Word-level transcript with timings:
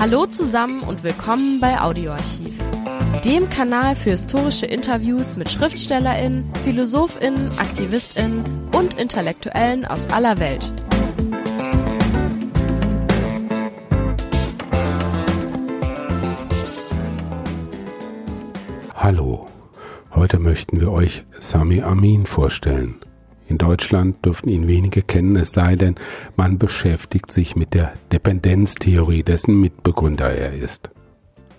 Hallo 0.00 0.26
zusammen 0.26 0.82
und 0.84 1.02
willkommen 1.02 1.58
bei 1.58 1.80
Audioarchiv, 1.80 2.56
dem 3.24 3.50
Kanal 3.50 3.96
für 3.96 4.10
historische 4.10 4.64
Interviews 4.64 5.34
mit 5.34 5.50
Schriftstellerinnen, 5.50 6.48
Philosophinnen, 6.62 7.50
Aktivistinnen 7.58 8.44
und 8.72 8.94
Intellektuellen 8.94 9.84
aus 9.84 10.08
aller 10.10 10.38
Welt. 10.38 10.72
Hallo, 18.94 19.48
heute 20.14 20.38
möchten 20.38 20.80
wir 20.80 20.92
euch 20.92 21.24
Sami 21.40 21.82
Amin 21.82 22.24
vorstellen. 22.24 23.00
In 23.48 23.56
Deutschland 23.56 24.24
dürften 24.24 24.50
ihn 24.50 24.68
wenige 24.68 25.00
kennen, 25.00 25.34
es 25.36 25.52
sei 25.52 25.74
denn, 25.74 25.94
man 26.36 26.58
beschäftigt 26.58 27.32
sich 27.32 27.56
mit 27.56 27.72
der 27.72 27.94
Dependenztheorie, 28.12 29.22
dessen 29.22 29.58
Mitbegründer 29.58 30.30
er 30.30 30.52
ist. 30.52 30.90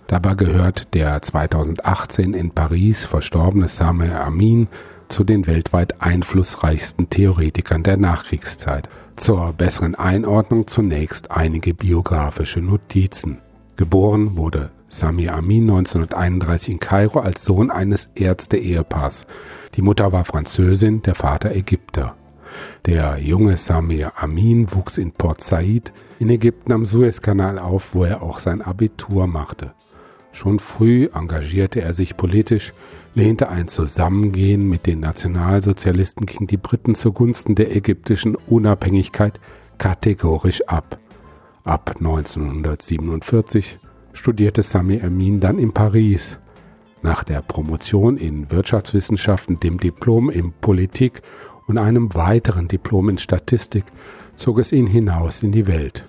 Dabei 0.06 0.34
gehört 0.34 0.94
der 0.94 1.20
2018 1.20 2.34
in 2.34 2.52
Paris 2.52 3.04
verstorbene 3.04 3.68
Sameh 3.68 4.12
Amin 4.12 4.68
zu 5.08 5.24
den 5.24 5.48
weltweit 5.48 6.00
einflussreichsten 6.00 7.10
Theoretikern 7.10 7.82
der 7.82 7.96
Nachkriegszeit. 7.96 8.88
Zur 9.16 9.52
besseren 9.52 9.96
Einordnung 9.96 10.68
zunächst 10.68 11.30
einige 11.32 11.74
biografische 11.74 12.60
Notizen. 12.60 13.38
Geboren 13.76 14.36
wurde 14.36 14.70
Sami 14.92 15.28
Amin 15.28 15.70
1931 15.70 16.68
in 16.68 16.80
Kairo 16.80 17.20
als 17.20 17.44
Sohn 17.44 17.70
eines 17.70 18.10
Ärzte-Ehepaars. 18.16 19.24
Die 19.76 19.82
Mutter 19.82 20.10
war 20.10 20.24
Französin, 20.24 21.00
der 21.02 21.14
Vater 21.14 21.54
Ägypter. 21.54 22.16
Der 22.86 23.18
junge 23.18 23.56
Samir 23.56 24.12
Amin 24.16 24.72
wuchs 24.74 24.98
in 24.98 25.12
Port 25.12 25.42
Said 25.42 25.92
in 26.18 26.28
Ägypten 26.28 26.72
am 26.72 26.84
Suezkanal 26.84 27.60
auf, 27.60 27.94
wo 27.94 28.04
er 28.04 28.20
auch 28.20 28.40
sein 28.40 28.62
Abitur 28.62 29.28
machte. 29.28 29.74
Schon 30.32 30.58
früh 30.58 31.08
engagierte 31.14 31.80
er 31.80 31.94
sich 31.94 32.16
politisch, 32.16 32.72
lehnte 33.14 33.48
ein 33.48 33.68
Zusammengehen 33.68 34.68
mit 34.68 34.86
den 34.86 35.00
Nationalsozialisten 35.00 36.26
gegen 36.26 36.48
die 36.48 36.56
Briten 36.56 36.96
zugunsten 36.96 37.54
der 37.54 37.74
ägyptischen 37.74 38.34
Unabhängigkeit 38.34 39.40
kategorisch 39.78 40.66
ab. 40.68 40.98
Ab 41.64 41.94
1947 41.98 43.79
studierte 44.12 44.62
Sami 44.62 45.00
Amin 45.00 45.40
dann 45.40 45.58
in 45.58 45.72
Paris. 45.72 46.38
Nach 47.02 47.24
der 47.24 47.40
Promotion 47.40 48.16
in 48.16 48.50
Wirtschaftswissenschaften, 48.50 49.58
dem 49.60 49.78
Diplom 49.78 50.30
in 50.30 50.52
Politik 50.52 51.22
und 51.66 51.78
einem 51.78 52.14
weiteren 52.14 52.68
Diplom 52.68 53.08
in 53.08 53.18
Statistik 53.18 53.84
zog 54.36 54.58
es 54.58 54.72
ihn 54.72 54.86
hinaus 54.86 55.42
in 55.42 55.52
die 55.52 55.66
Welt. 55.66 56.06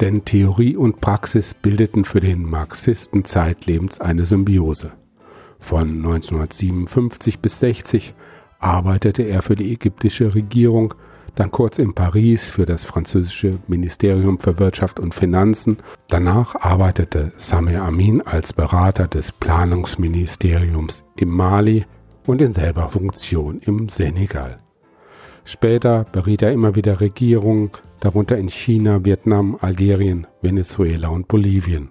Denn 0.00 0.24
Theorie 0.24 0.76
und 0.76 1.00
Praxis 1.00 1.54
bildeten 1.54 2.04
für 2.04 2.20
den 2.20 2.42
Marxisten 2.42 3.24
zeitlebens 3.24 4.00
eine 4.00 4.26
Symbiose. 4.26 4.92
Von 5.58 5.88
1957 5.88 7.38
bis 7.38 7.60
60 7.60 8.14
arbeitete 8.58 9.22
er 9.22 9.42
für 9.42 9.54
die 9.54 9.72
ägyptische 9.72 10.34
Regierung 10.34 10.94
dann 11.36 11.50
kurz 11.50 11.78
in 11.78 11.94
Paris 11.94 12.48
für 12.48 12.66
das 12.66 12.84
französische 12.84 13.58
Ministerium 13.68 14.40
für 14.40 14.58
Wirtschaft 14.58 14.98
und 14.98 15.14
Finanzen. 15.14 15.76
Danach 16.08 16.56
arbeitete 16.56 17.32
Samir 17.36 17.82
Amin 17.82 18.22
als 18.22 18.54
Berater 18.54 19.06
des 19.06 19.32
Planungsministeriums 19.32 21.04
im 21.14 21.28
Mali 21.28 21.84
und 22.24 22.40
in 22.40 22.52
selber 22.52 22.88
Funktion 22.88 23.60
im 23.60 23.90
Senegal. 23.90 24.58
Später 25.44 26.06
beriet 26.10 26.42
er 26.42 26.52
immer 26.52 26.74
wieder 26.74 27.00
Regierungen, 27.00 27.70
darunter 28.00 28.38
in 28.38 28.48
China, 28.48 29.04
Vietnam, 29.04 29.58
Algerien, 29.60 30.26
Venezuela 30.40 31.08
und 31.08 31.28
Bolivien. 31.28 31.90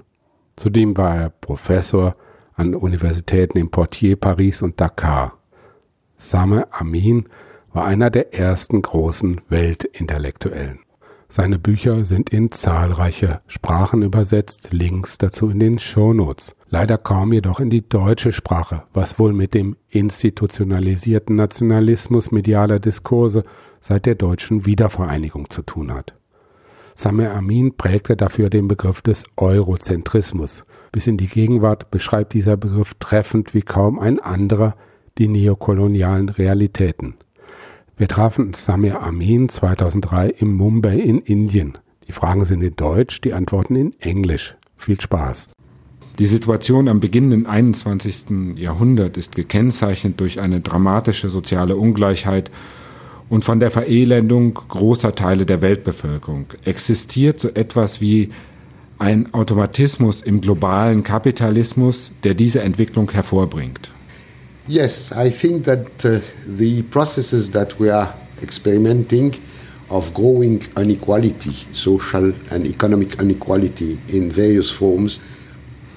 Zudem 0.55 0.97
war 0.97 1.15
er 1.15 1.29
Professor 1.29 2.15
an 2.55 2.73
Universitäten 2.73 3.59
in 3.59 3.69
Poitiers, 3.69 4.19
Paris 4.19 4.63
und 4.63 4.81
Dakar. 4.81 5.37
Sameh 6.17 6.63
Amin 6.71 7.29
war 7.75 7.83
einer 7.83 8.09
der 8.09 8.33
ersten 8.33 8.81
großen 8.81 9.41
Weltintellektuellen. 9.49 10.79
Seine 11.27 11.59
Bücher 11.59 12.05
sind 12.05 12.29
in 12.29 12.49
zahlreiche 12.49 13.41
Sprachen 13.47 14.01
übersetzt, 14.01 14.69
Links 14.71 15.17
dazu 15.17 15.49
in 15.49 15.59
den 15.59 15.77
Shownotes. 15.77 16.55
Leider 16.69 16.97
kaum 16.97 17.33
jedoch 17.33 17.59
in 17.59 17.69
die 17.69 17.87
deutsche 17.87 18.31
Sprache, 18.31 18.83
was 18.93 19.19
wohl 19.19 19.33
mit 19.33 19.53
dem 19.53 19.75
institutionalisierten 19.89 21.35
Nationalismus 21.35 22.31
medialer 22.31 22.79
Diskurse 22.79 23.43
seit 23.81 24.05
der 24.05 24.15
deutschen 24.15 24.65
Wiedervereinigung 24.65 25.49
zu 25.49 25.61
tun 25.61 25.93
hat. 25.93 26.15
Samir 26.95 27.33
Amin 27.33 27.75
prägte 27.75 28.15
dafür 28.15 28.49
den 28.49 28.69
Begriff 28.69 29.01
des 29.01 29.25
Eurozentrismus. 29.35 30.63
Bis 30.93 31.07
in 31.07 31.17
die 31.17 31.27
Gegenwart 31.27 31.91
beschreibt 31.91 32.31
dieser 32.35 32.55
Begriff 32.55 32.93
treffend 33.01 33.53
wie 33.53 33.63
kaum 33.63 33.99
ein 33.99 34.21
anderer 34.21 34.77
die 35.17 35.27
neokolonialen 35.27 36.29
Realitäten. 36.29 37.15
Wir 37.97 38.09
trafen 38.09 38.53
Samir 38.53 39.01
Amin 39.01 39.47
2003 39.47 40.27
im 40.27 40.53
Mumbai 40.55 40.97
in 40.97 41.19
Indien. 41.19 41.77
Die 42.09 42.11
Fragen 42.11 42.43
sind 42.43 42.61
in 42.61 42.75
Deutsch, 42.75 43.21
die 43.21 43.31
Antworten 43.31 43.77
in 43.77 43.93
Englisch. 44.01 44.57
Viel 44.75 44.99
Spaß. 44.99 45.47
Die 46.19 46.27
Situation 46.27 46.89
am 46.89 46.99
beginnenden 46.99 47.45
21. 47.45 48.57
Jahrhundert 48.57 49.15
ist 49.15 49.33
gekennzeichnet 49.33 50.19
durch 50.19 50.41
eine 50.41 50.59
dramatische 50.59 51.29
soziale 51.29 51.77
Ungleichheit 51.77 52.51
und 53.29 53.45
von 53.45 53.61
der 53.61 53.71
Verelendung 53.71 54.55
großer 54.55 55.15
Teile 55.15 55.45
der 55.45 55.61
Weltbevölkerung. 55.61 56.47
Existiert 56.65 57.39
so 57.39 57.47
etwas 57.47 58.01
wie 58.01 58.29
ein 58.99 59.33
Automatismus 59.33 60.21
im 60.21 60.41
globalen 60.41 61.03
Kapitalismus, 61.03 62.11
der 62.25 62.33
diese 62.33 62.61
Entwicklung 62.61 63.09
hervorbringt. 63.09 63.94
Yes, 64.67 65.11
I 65.11 65.29
think 65.29 65.65
that 65.65 66.03
uh, 66.03 66.21
the 66.47 66.81
processes 66.89 67.51
that 67.51 67.77
we 67.77 67.91
are 67.91 68.11
experimenting 68.41 69.39
of 69.91 70.11
growing 70.15 70.63
inequality, 70.75 71.51
social 71.71 72.33
and 72.49 72.65
economic 72.65 73.21
inequality 73.21 73.99
in 74.07 74.31
various 74.31 74.71
forms 74.71 75.19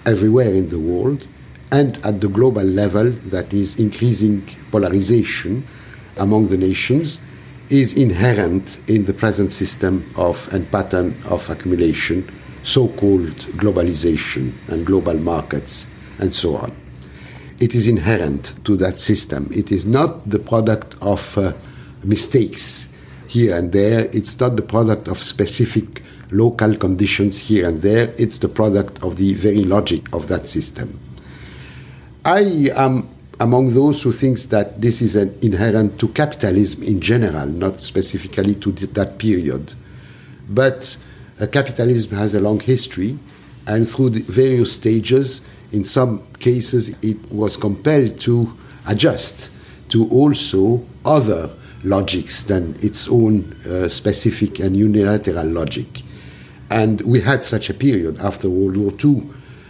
everywhere 0.04 0.52
in 0.52 0.68
the 0.68 0.78
world, 0.78 1.26
and 1.72 1.96
at 2.04 2.20
the 2.20 2.28
global 2.28 2.62
level, 2.62 3.10
that 3.10 3.54
is 3.54 3.78
increasing 3.78 4.46
polarization 4.70 5.64
among 6.18 6.48
the 6.48 6.58
nations, 6.58 7.20
is 7.70 7.96
inherent 7.96 8.80
in 8.86 9.06
the 9.06 9.14
present 9.14 9.50
system 9.50 10.12
of 10.14 10.46
and 10.52 10.70
pattern 10.70 11.16
of 11.24 11.48
accumulation, 11.48 12.30
so 12.64 12.88
called 12.88 13.34
globalization 13.56 14.52
and 14.68 14.84
global 14.84 15.14
markets, 15.14 15.86
and 16.18 16.34
so 16.34 16.54
on 16.54 16.87
it 17.60 17.74
is 17.74 17.86
inherent 17.86 18.54
to 18.64 18.76
that 18.76 19.00
system. 19.00 19.50
It 19.52 19.72
is 19.72 19.84
not 19.86 20.28
the 20.28 20.38
product 20.38 20.94
of 21.00 21.36
uh, 21.36 21.52
mistakes 22.04 22.94
here 23.26 23.56
and 23.56 23.72
there. 23.72 24.08
It's 24.12 24.38
not 24.38 24.56
the 24.56 24.62
product 24.62 25.08
of 25.08 25.18
specific 25.18 26.02
local 26.30 26.76
conditions 26.76 27.38
here 27.38 27.68
and 27.68 27.82
there. 27.82 28.14
It's 28.16 28.38
the 28.38 28.48
product 28.48 29.02
of 29.02 29.16
the 29.16 29.34
very 29.34 29.64
logic 29.64 30.12
of 30.14 30.28
that 30.28 30.48
system. 30.48 30.98
I 32.24 32.70
am 32.74 33.08
among 33.40 33.74
those 33.74 34.02
who 34.02 34.12
thinks 34.12 34.44
that 34.46 34.80
this 34.80 35.00
is 35.00 35.14
an 35.16 35.36
inherent 35.42 35.98
to 36.00 36.08
capitalism 36.08 36.82
in 36.82 37.00
general, 37.00 37.46
not 37.46 37.80
specifically 37.80 38.54
to 38.56 38.72
that 38.72 39.18
period. 39.18 39.72
But 40.48 40.96
uh, 41.40 41.46
capitalism 41.46 42.16
has 42.16 42.34
a 42.34 42.40
long 42.40 42.60
history, 42.60 43.18
and 43.66 43.88
through 43.88 44.10
the 44.10 44.22
various 44.22 44.72
stages, 44.72 45.42
in 45.72 45.84
some 45.84 46.26
cases, 46.38 46.96
it 47.02 47.30
was 47.30 47.56
compelled 47.56 48.18
to 48.20 48.52
adjust 48.86 49.50
to 49.90 50.08
also 50.10 50.84
other 51.04 51.50
logics 51.84 52.42
than 52.42 52.76
its 52.82 53.08
own 53.08 53.56
uh, 53.66 53.88
specific 53.88 54.58
and 54.58 54.76
unilateral 54.76 55.46
logic. 55.46 56.02
And 56.70 57.00
we 57.02 57.20
had 57.20 57.44
such 57.44 57.70
a 57.70 57.74
period 57.74 58.18
after 58.18 58.50
World 58.50 58.76
War 58.76 58.92
II, 59.02 59.28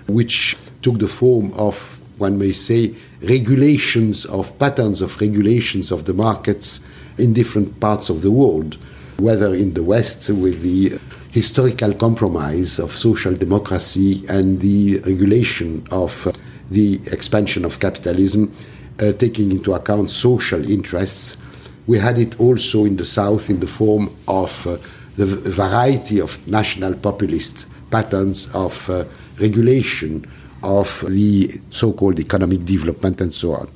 which 0.09 0.57
took 0.83 0.99
the 0.99 1.09
form 1.09 1.53
of, 1.55 1.99
one 2.19 2.39
may 2.39 2.53
say, 2.53 2.95
regulations 3.23 4.25
of 4.27 4.59
patterns 4.59 5.01
of 5.01 5.21
regulations 5.21 5.93
of 5.93 6.05
the 6.05 6.15
markets 6.15 6.81
in 7.19 7.33
different 7.33 7.79
parts 7.81 8.09
of 8.09 8.23
the 8.23 8.31
world, 8.31 8.79
whether 9.19 9.55
in 9.55 9.75
the 9.75 9.83
West 9.83 10.29
with 10.31 10.63
the 10.63 10.99
historical 11.31 11.93
compromise 11.95 12.79
of 12.79 12.95
social 12.95 13.35
democracy 13.35 14.25
and 14.29 14.61
the 14.61 14.99
regulation 15.01 15.87
of 15.91 16.27
uh, 16.27 16.33
the 16.71 17.01
expansion 17.13 17.65
of 17.65 17.81
capitalism, 17.81 18.53
uh, 19.01 19.13
taking 19.13 19.53
into 19.53 19.75
account 19.75 20.11
social 20.11 20.69
interests. 20.71 21.37
We 21.87 21.99
had 21.99 22.19
it 22.19 22.39
also 22.41 22.85
in 22.85 22.97
the 22.97 23.05
South 23.05 23.49
in 23.51 23.61
the 23.61 23.67
form 23.67 24.15
of 24.27 24.67
uh, 24.67 24.79
the 25.17 25.27
variety 25.27 26.21
of 26.21 26.47
national 26.47 26.95
populist 26.95 27.67
patterns 27.91 28.49
of 28.55 28.89
uh, 28.89 29.05
regulation 29.41 30.27
of 30.63 31.05
the 31.09 31.61
so 31.71 31.93
called 31.93 32.19
economic 32.21 32.65
development 32.65 33.21
and 33.21 33.33
so 33.33 33.55
on. 33.55 33.69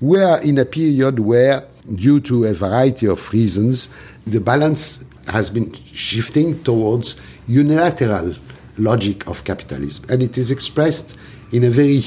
We 0.00 0.20
are 0.20 0.42
in 0.42 0.58
a 0.58 0.64
period 0.64 1.20
where, 1.20 1.64
due 1.94 2.20
to 2.20 2.44
a 2.44 2.52
variety 2.52 3.06
of 3.06 3.32
reasons, 3.32 3.88
the 4.26 4.40
balance 4.40 5.04
has 5.28 5.50
been 5.50 5.72
shifting 5.92 6.62
towards 6.64 7.16
unilateral 7.46 8.34
logic 8.76 9.26
of 9.26 9.44
capitalism. 9.44 10.04
And 10.08 10.22
it 10.22 10.36
is 10.38 10.50
expressed 10.50 11.16
in 11.52 11.64
a 11.64 11.70
very 11.70 12.02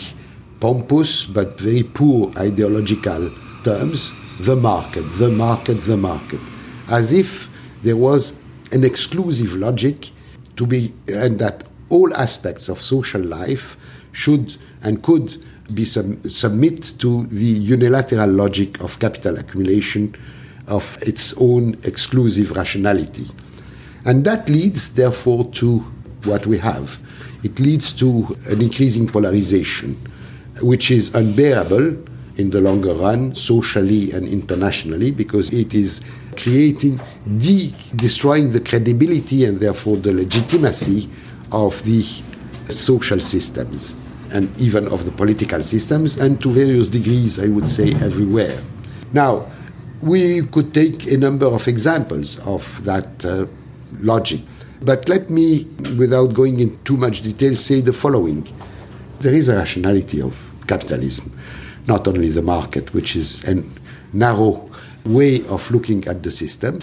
pompous 0.60 1.25
but 1.25 1.60
very 1.60 1.84
poor 1.84 2.31
ideological 2.38 3.31
terms 3.64 4.12
the 4.40 4.56
market, 4.56 5.02
the 5.18 5.30
market, 5.30 5.75
the 5.81 5.98
market, 5.98 6.42
as 6.90 7.12
if 7.12 7.50
there 7.81 7.98
was 7.98 8.40
an 8.72 8.84
exclusive 8.84 9.54
logic 9.56 10.12
to 10.56 10.66
be, 10.66 10.94
and 11.08 11.40
that 11.40 11.64
all 11.90 12.14
aspects 12.16 12.69
of 12.69 12.81
social 12.81 13.22
life 13.22 13.78
should 14.12 14.58
and 14.84 15.02
could 15.02 15.44
be 15.74 15.86
sub- 15.86 16.30
submit 16.30 16.96
to 17.00 17.25
the 17.28 17.46
unilateral 17.46 18.30
logic 18.30 18.81
of 18.81 19.00
capital 19.00 19.38
accumulation 19.38 20.16
of 20.68 20.98
its 21.02 21.34
own 21.38 21.78
exclusive 21.84 22.52
rationality. 22.52 23.28
And 24.06 24.24
that 24.25 24.48
leads, 24.50 24.94
therefore, 24.94 25.46
to 25.54 25.80
what 26.24 26.46
we 26.46 26.58
have. 26.60 27.00
It 27.44 27.60
leads 27.60 27.94
to 27.94 28.38
an 28.50 28.62
increasing 28.62 29.08
polarization, 29.08 29.96
which 30.62 30.92
is 30.92 31.14
unbearable 31.16 31.98
in 32.38 32.50
the 32.52 32.62
longer 32.62 32.94
run, 32.94 33.36
socially 33.36 34.12
and 34.12 34.28
internationally, 34.28 35.12
because 35.12 35.54
it 35.54 35.74
is 35.74 36.02
creating, 36.36 37.00
de- 37.38 37.74
destroying 37.96 38.52
the 38.52 38.60
credibility 38.60 39.46
and 39.46 39.60
therefore 39.60 39.98
the 39.98 40.14
legitimacy 40.14 41.10
of 41.52 41.81
the 41.84 42.04
social 42.72 43.19
systems 43.19 43.96
and 44.34 44.56
even 44.60 44.88
of 44.90 45.06
the 45.06 45.12
political 45.12 45.64
systems, 45.64 46.18
and 46.18 46.42
to 46.42 46.52
various 46.52 46.90
degrees, 46.90 47.40
I 47.40 47.48
would 47.48 47.68
say, 47.68 47.94
everywhere. 47.94 48.62
Now, 49.14 49.50
we 50.02 50.42
could 50.44 50.74
take 50.74 51.08
a 51.12 51.18
number 51.18 51.46
of 51.46 51.68
examples 51.68 52.40
of 52.40 52.84
that 52.86 53.26
uh, 53.26 53.46
logic. 54.00 54.42
But 54.82 55.10
let 55.10 55.30
me, 55.30 55.64
without 55.98 56.34
going 56.34 56.60
into 56.60 56.78
too 56.84 56.98
much 56.98 57.22
detail, 57.22 57.56
say 57.56 57.82
the 57.82 57.94
following. 57.94 58.48
There 59.20 59.34
is 59.34 59.50
a 59.50 59.56
rationality 59.56 60.22
of 60.22 60.40
capitalism, 60.68 61.38
not 61.88 62.08
only 62.08 62.30
the 62.30 62.44
market, 62.44 62.94
which 62.94 63.16
is 63.16 63.44
a 63.46 63.64
narrow 64.14 64.70
way 65.06 65.46
of 65.48 65.70
looking 65.72 66.08
at 66.08 66.22
the 66.22 66.32
system, 66.32 66.82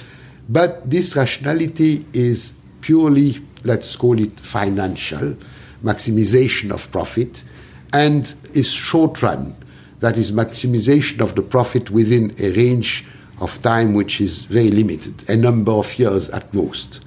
but 0.49 0.91
this 0.91 1.15
rationality 1.15 2.05
is 2.13 2.59
purely, 2.81 3.41
let's 3.63 3.95
call 3.97 4.19
it 4.19 4.41
financial, 4.41 5.37
maximization 5.83 6.71
of 6.73 6.91
profit, 6.91 7.45
and 7.93 8.35
is 8.55 8.71
short 8.73 9.23
run. 9.23 9.55
That 10.01 10.17
is 10.17 10.33
maximization 10.33 11.21
of 11.21 11.35
the 11.35 11.43
profit 11.43 11.91
within 11.91 12.35
a 12.39 12.53
range 12.53 13.05
of 13.41 13.61
time 13.63 13.95
which 13.95 14.21
is 14.21 14.45
very 14.45 14.71
limited, 14.71 15.29
a 15.29 15.37
number 15.37 15.73
of 15.73 15.99
years 15.99 16.31
at 16.31 16.53
most. 16.55 17.05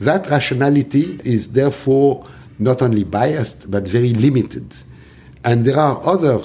That 0.00 0.28
rationality 0.30 1.20
is 1.24 1.52
therefore 1.52 2.26
not 2.58 2.82
only 2.82 3.04
biased 3.04 3.70
but 3.70 3.86
very 3.86 4.12
limited. 4.14 4.74
And 5.44 5.64
there 5.64 5.78
are 5.78 6.00
other, 6.04 6.40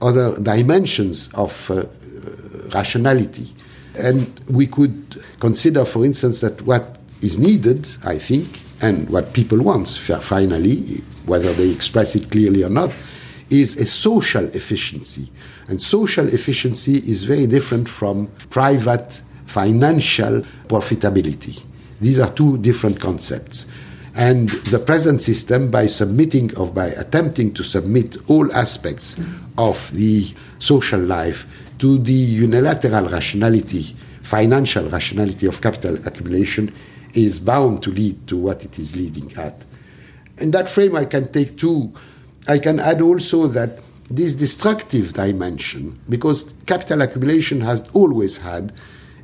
other 0.00 0.40
dimensions 0.40 1.28
of 1.34 1.70
uh, 1.70 1.84
rationality. 2.74 3.52
And 3.98 4.38
we 4.48 4.66
could 4.66 5.24
consider, 5.40 5.84
for 5.84 6.04
instance, 6.04 6.40
that 6.40 6.62
what 6.62 6.98
is 7.22 7.38
needed, 7.38 7.88
I 8.04 8.18
think, 8.18 8.60
and 8.82 9.08
what 9.08 9.32
people 9.32 9.62
want, 9.62 9.88
finally, 9.88 11.02
whether 11.24 11.52
they 11.54 11.70
express 11.70 12.14
it 12.14 12.30
clearly 12.30 12.62
or 12.62 12.68
not, 12.68 12.92
is 13.50 13.78
a 13.80 13.86
social 13.86 14.44
efficiency. 14.46 15.30
And 15.68 15.80
social 15.80 16.28
efficiency 16.28 16.96
is 16.96 17.24
very 17.24 17.46
different 17.46 17.88
from 17.88 18.28
private 18.50 19.20
financial 19.46 20.42
profitability. 20.68 21.62
These 22.00 22.18
are 22.18 22.30
two 22.32 22.58
different 22.58 23.00
concepts. 23.00 23.66
And 24.16 24.48
the 24.48 24.78
present 24.78 25.20
system, 25.20 25.70
by 25.70 25.86
submitting 25.86 26.56
or 26.56 26.70
by 26.70 26.86
attempting 26.86 27.52
to 27.54 27.62
submit 27.62 28.16
all 28.28 28.50
aspects 28.52 29.20
of 29.58 29.90
the 29.92 30.32
social 30.58 31.00
life 31.00 31.46
to 31.78 31.98
the 31.98 32.12
unilateral 32.12 33.08
rationality, 33.08 33.94
financial 34.22 34.88
rationality 34.88 35.46
of 35.46 35.60
capital 35.60 35.96
accumulation, 36.06 36.72
is 37.12 37.38
bound 37.38 37.82
to 37.82 37.90
lead 37.90 38.26
to 38.28 38.36
what 38.36 38.64
it 38.64 38.78
is 38.78 38.96
leading 38.96 39.32
at. 39.36 39.64
In 40.38 40.50
that 40.52 40.68
frame, 40.68 40.96
I 40.96 41.04
can 41.04 41.30
take 41.30 41.56
two. 41.56 41.92
I 42.48 42.58
can 42.58 42.78
add 42.78 43.00
also 43.00 43.48
that 43.48 43.80
this 44.08 44.34
destructive 44.34 45.12
dimension, 45.14 45.98
because 46.08 46.52
capital 46.66 47.02
accumulation 47.02 47.60
has 47.62 47.88
always 47.92 48.36
had 48.38 48.72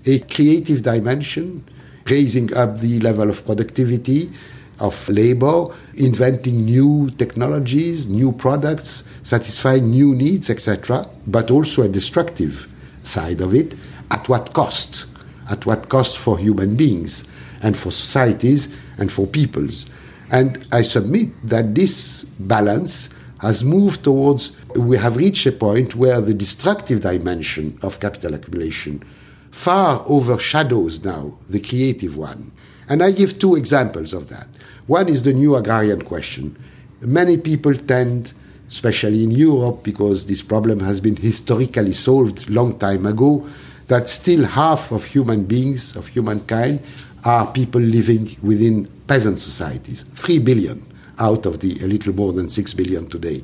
a 0.06 0.18
creative 0.18 0.82
dimension, 0.82 1.64
raising 2.06 2.52
up 2.54 2.80
the 2.80 2.98
level 2.98 3.30
of 3.30 3.46
productivity 3.46 4.32
of 4.80 5.08
labor, 5.08 5.66
inventing 5.94 6.64
new 6.64 7.10
technologies, 7.10 8.08
new 8.08 8.32
products, 8.32 9.04
satisfying 9.22 9.88
new 9.88 10.14
needs, 10.14 10.50
etc., 10.50 11.06
but 11.28 11.52
also 11.52 11.82
a 11.82 11.88
destructive 11.88 12.66
side 13.04 13.40
of 13.40 13.54
it. 13.54 13.76
At 14.10 14.28
what 14.28 14.52
cost? 14.52 15.06
At 15.48 15.64
what 15.64 15.88
cost 15.88 16.18
for 16.18 16.38
human 16.38 16.74
beings 16.74 17.28
and 17.62 17.76
for 17.76 17.92
societies 17.92 18.74
and 18.98 19.12
for 19.12 19.28
peoples? 19.28 19.86
And 20.32 20.66
I 20.72 20.80
submit 20.80 21.28
that 21.46 21.74
this 21.74 22.24
balance 22.24 23.10
has 23.40 23.62
moved 23.62 24.02
towards, 24.02 24.56
we 24.74 24.96
have 24.96 25.16
reached 25.16 25.46
a 25.46 25.52
point 25.52 25.94
where 25.94 26.20
the 26.20 26.32
destructive 26.32 27.02
dimension 27.02 27.78
of 27.82 28.00
capital 28.00 28.34
accumulation 28.34 29.04
far 29.50 30.02
overshadows 30.06 31.04
now 31.04 31.34
the 31.50 31.60
creative 31.60 32.16
one. 32.16 32.50
And 32.88 33.02
I 33.02 33.10
give 33.12 33.38
two 33.38 33.54
examples 33.54 34.14
of 34.14 34.30
that. 34.30 34.48
One 34.86 35.08
is 35.08 35.22
the 35.22 35.34
new 35.34 35.54
agrarian 35.54 36.02
question. 36.02 36.56
Many 37.02 37.36
people 37.36 37.74
tend, 37.74 38.32
especially 38.70 39.22
in 39.22 39.30
Europe, 39.30 39.82
because 39.82 40.26
this 40.26 40.40
problem 40.40 40.80
has 40.80 41.00
been 41.00 41.16
historically 41.16 41.92
solved 41.92 42.48
long 42.48 42.78
time 42.78 43.04
ago, 43.04 43.46
that 43.88 44.08
still 44.08 44.46
half 44.46 44.90
of 44.90 45.04
human 45.04 45.44
beings, 45.44 45.94
of 45.94 46.08
humankind, 46.08 46.80
are 47.24 47.46
people 47.52 47.80
living 47.80 48.36
within 48.42 48.86
peasant 49.06 49.38
societies. 49.38 50.02
Three 50.14 50.38
billion 50.38 50.86
out 51.18 51.46
of 51.46 51.60
the 51.60 51.78
a 51.84 51.86
little 51.86 52.14
more 52.14 52.32
than 52.32 52.48
6 52.48 52.74
billion 52.74 53.08
today. 53.08 53.42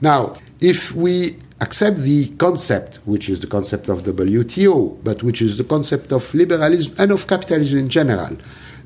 Now, 0.00 0.34
if 0.60 0.92
we 0.92 1.36
accept 1.60 1.98
the 1.98 2.28
concept, 2.36 2.96
which 3.04 3.28
is 3.28 3.40
the 3.40 3.46
concept 3.46 3.88
of 3.88 4.02
WTO, 4.02 4.98
but 5.04 5.22
which 5.22 5.40
is 5.40 5.56
the 5.56 5.64
concept 5.64 6.12
of 6.12 6.32
liberalism 6.34 6.94
and 6.98 7.12
of 7.12 7.26
capitalism 7.26 7.78
in 7.78 7.88
general, 7.88 8.36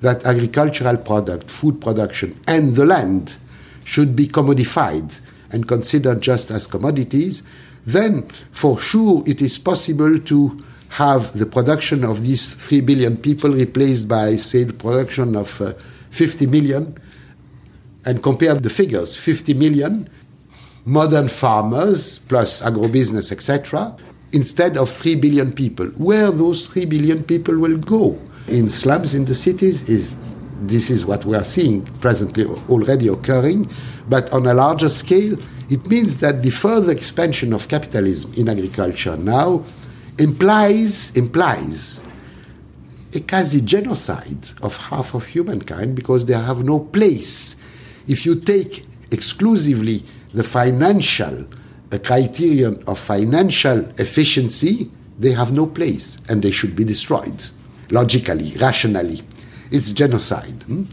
that 0.01 0.25
agricultural 0.27 0.97
product, 0.99 1.49
food 1.51 1.81
production, 1.81 2.39
and 2.47 2.77
the 2.77 2.85
land 2.85 3.37
should 3.85 4.15
be 4.15 4.29
commodified 4.29 5.19
and 5.51 5.67
considered 5.67 6.21
just 6.21 6.51
as 6.51 6.67
commodities, 6.67 7.43
then 7.87 8.29
for 8.53 8.79
sure 8.79 9.23
it 9.27 9.41
is 9.41 9.59
possible 9.59 10.19
to 10.19 10.63
have 10.91 11.39
the 11.39 11.47
production 11.47 12.05
of 12.05 12.25
these 12.25 12.55
3 12.55 12.81
billion 12.81 13.17
people 13.17 13.51
replaced 13.51 14.09
by, 14.09 14.37
say, 14.37 14.65
the 14.65 14.73
production 14.73 15.37
of 15.37 15.61
uh, 15.61 15.75
50 16.11 16.47
million 16.47 16.99
and 18.05 18.23
compare 18.23 18.55
the 18.55 18.71
figures 18.71 19.15
50 19.15 19.55
million 19.55 20.09
modern 20.85 21.29
farmers 21.29 22.19
plus 22.21 22.63
agrobusiness, 22.63 23.31
etc., 23.31 23.95
instead 24.33 24.77
of 24.79 24.91
3 24.91 25.17
billion 25.17 25.53
people. 25.53 25.87
Where 25.99 26.31
those 26.31 26.67
3 26.69 26.87
billion 26.87 27.23
people 27.23 27.59
will 27.59 27.77
go? 27.77 28.19
In 28.49 28.69
slums 28.69 29.15
in 29.15 29.27
the 29.27 29.35
cities 29.35 29.89
is 29.89 30.17
this 30.63 30.91
is 30.91 31.05
what 31.05 31.25
we 31.25 31.37
are 31.37 31.45
seeing 31.45 31.85
presently 32.01 32.45
already 32.69 33.09
occurring, 33.09 33.71
but 34.09 34.33
on 34.33 34.47
a 34.47 34.55
larger 34.55 34.89
scale, 34.89 35.39
it 35.71 35.87
means 35.87 36.17
that 36.19 36.43
the 36.43 36.51
further 36.51 36.91
expansion 36.91 37.53
of 37.53 37.69
capitalism 37.69 38.33
in 38.35 38.49
agriculture 38.49 39.17
now 39.17 39.63
implies 40.19 41.17
implies 41.17 42.03
a 43.15 43.21
quasi 43.21 43.61
genocide 43.61 44.51
of 44.63 44.77
half 44.77 45.15
of 45.15 45.25
humankind 45.27 45.95
because 45.95 46.27
they 46.27 46.35
have 46.35 46.63
no 46.65 46.81
place 46.81 47.57
if 48.07 48.27
you 48.27 48.35
take 48.35 48.85
exclusively 49.11 50.03
the 50.35 50.45
financial 50.45 51.47
a 51.91 51.99
criterion 51.99 52.83
of 52.87 52.99
financial 52.99 53.81
efficiency, 53.99 54.91
they 55.19 55.33
have 55.33 55.53
no 55.53 55.67
place 55.67 56.19
and 56.29 56.43
they 56.43 56.51
should 56.51 56.77
be 56.77 56.85
destroyed 56.85 57.45
logically, 57.91 58.53
rationally. 58.61 59.23
It's 59.71 59.93
genocide. 59.93 60.63
Hmm? 60.65 60.85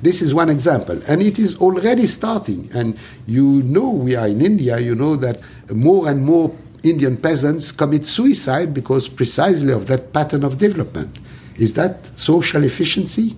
This 0.00 0.22
is 0.22 0.32
one 0.32 0.48
example, 0.48 1.00
and 1.08 1.20
it 1.20 1.38
is 1.38 1.56
already 1.56 2.06
starting. 2.06 2.70
And 2.72 2.96
you 3.26 3.62
know, 3.64 3.90
we 3.90 4.14
are 4.14 4.28
in 4.28 4.40
India, 4.40 4.78
you 4.78 4.94
know 4.94 5.16
that 5.16 5.40
more 5.74 6.08
and 6.08 6.24
more 6.24 6.54
Indian 6.82 7.16
peasants 7.16 7.72
commit 7.72 8.06
suicide 8.06 8.72
because 8.72 9.08
precisely 9.08 9.72
of 9.72 9.86
that 9.86 10.12
pattern 10.12 10.44
of 10.44 10.58
development. 10.58 11.18
Is 11.56 11.74
that 11.74 12.18
social 12.18 12.62
efficiency? 12.64 13.36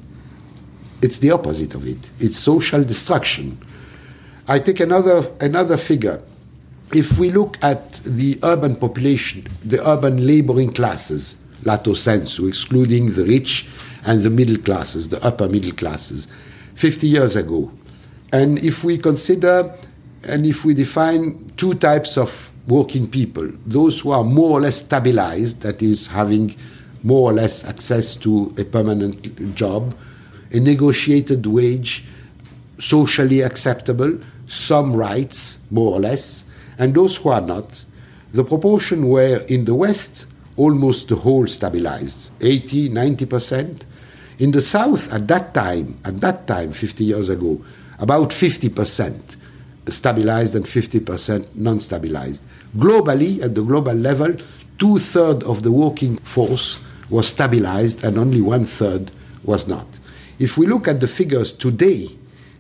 It's 1.03 1.19
the 1.19 1.31
opposite 1.31 1.75
of 1.75 1.87
it. 1.87 1.99
It's 2.19 2.37
social 2.37 2.85
destruction. 2.85 3.59
I 4.47 4.59
take 4.59 4.81
another, 4.81 5.31
another 5.41 5.77
figure. 5.77 6.21
If 6.93 7.19
we 7.19 7.31
look 7.31 7.57
at 7.63 7.95
the 8.05 8.39
urban 8.43 8.77
population, 8.77 9.47
the 9.65 9.87
urban 9.89 10.27
laboring 10.27 10.73
classes, 10.73 11.37
lato 11.63 11.97
sensu, 11.97 12.49
excluding 12.49 13.13
the 13.13 13.25
rich 13.25 13.69
and 14.05 14.23
the 14.23 14.31
middle 14.31 14.59
classes, 14.59 15.09
the 15.09 15.25
upper 15.25 15.49
middle 15.49 15.73
classes, 15.73 16.29
50 16.75 17.07
years 17.07 17.37
ago, 17.37 17.71
And 18.33 18.63
if 18.65 18.85
we 18.85 18.99
consider 18.99 19.75
and 20.29 20.47
if 20.47 20.65
we 20.65 20.75
define 20.75 21.51
two 21.57 21.75
types 21.75 22.17
of 22.17 22.50
working 22.71 23.07
people, 23.07 23.49
those 23.67 24.01
who 24.01 24.11
are 24.13 24.25
more 24.25 24.59
or 24.59 24.61
less 24.61 24.77
stabilized, 24.77 25.63
that 25.63 25.83
is, 25.83 26.07
having 26.07 26.55
more 27.03 27.31
or 27.31 27.35
less 27.35 27.65
access 27.65 28.15
to 28.15 28.55
a 28.59 28.65
permanent 28.65 29.55
job, 29.55 29.95
a 30.53 30.61
negotiated 30.61 31.45
wage, 31.47 32.05
socially 32.79 33.41
acceptable, 33.41 34.19
some 34.47 34.95
rights, 34.95 35.59
more 35.71 35.93
or 35.95 36.01
less, 36.01 36.45
and 36.79 36.95
those 36.95 37.17
who 37.19 37.29
are 37.29 37.41
not, 37.41 37.85
the 38.33 38.45
proportion 38.45 39.09
were 39.09 39.39
in 39.49 39.65
the 39.65 39.75
West 39.75 40.27
almost 40.57 41.09
the 41.09 41.17
whole 41.17 41.47
stabilized, 41.47 42.31
80, 42.41 42.91
90%. 42.91 43.83
In 44.39 44.53
the 44.53 44.61
South, 44.61 45.13
at 45.13 45.27
that 45.29 45.55
time, 45.55 45.99
at 46.05 46.21
that 46.21 46.47
time, 46.47 46.73
50 46.73 47.05
years 47.05 47.29
ago, 47.29 47.63
about 47.99 48.31
50% 48.31 49.37
stabilized 49.89 50.55
and 50.55 50.65
50% 50.65 51.55
non 51.55 51.81
stabilized. 51.81 52.45
Globally, 52.77 53.43
at 53.43 53.55
the 53.55 53.63
global 53.63 53.95
level, 53.95 54.37
two 54.79 54.99
thirds 54.99 55.45
of 55.45 55.63
the 55.63 55.73
working 55.73 56.17
force 56.19 56.79
was 57.09 57.29
stabilized 57.29 58.05
and 58.05 58.17
only 58.17 58.41
one 58.41 58.65
third 58.65 59.11
was 59.43 59.67
not. 59.67 59.87
If 60.39 60.57
we 60.57 60.67
look 60.67 60.89
at 60.89 61.01
the 61.01 61.09
figures 61.09 61.53
today, 61.53 62.09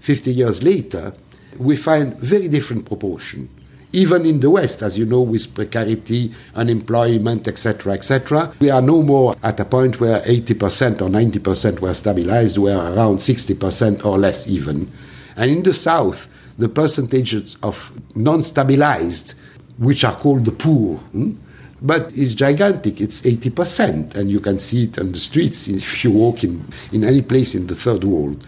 50 0.01 0.33
years 0.33 0.63
later, 0.63 1.13
we 1.59 1.77
find 1.77 2.15
very 2.15 2.49
different 2.49 2.87
proportion. 2.87 3.49
Even 3.93 4.25
in 4.25 4.39
the 4.41 4.51
West, 4.51 4.83
as 4.83 4.97
you 4.97 5.05
know, 5.05 5.21
with 5.21 5.53
precarity, 5.53 6.33
unemployment, 6.55 7.49
etc., 7.49 7.95
etc., 7.95 8.55
we 8.61 8.71
are 8.71 8.83
no 8.83 9.03
more 9.03 9.35
at 9.43 9.59
a 9.59 9.65
point 9.65 9.99
where 9.99 10.21
80% 10.21 11.03
or 11.03 11.09
90% 11.09 11.81
were 11.81 11.95
stabilized, 11.95 12.59
we 12.59 12.71
are 12.71 12.93
around 12.93 13.17
60% 13.17 14.05
or 14.05 14.19
less 14.19 14.47
even. 14.47 14.91
And 15.37 15.51
in 15.51 15.63
the 15.63 15.75
South, 15.75 16.29
the 16.57 16.69
percentages 16.69 17.57
of 17.63 17.93
non 18.15 18.43
stabilized, 18.43 19.35
which 19.81 20.05
are 20.05 20.15
called 20.15 20.45
the 20.45 20.53
poor, 20.53 20.99
hmm, 20.99 21.33
but 21.81 22.13
it's 22.15 22.35
gigantic. 22.35 23.01
It's 23.01 23.23
80%, 23.23 24.15
and 24.15 24.31
you 24.31 24.39
can 24.39 24.59
see 24.59 24.85
it 24.85 24.99
on 24.99 25.13
the 25.13 25.19
streets 25.19 25.69
if 25.69 26.05
you 26.05 26.11
walk 26.11 26.45
in, 26.45 26.63
in 26.93 27.03
any 27.03 27.23
place 27.23 27.55
in 27.55 27.67
the 27.67 27.75
third 27.75 28.05
world. 28.05 28.47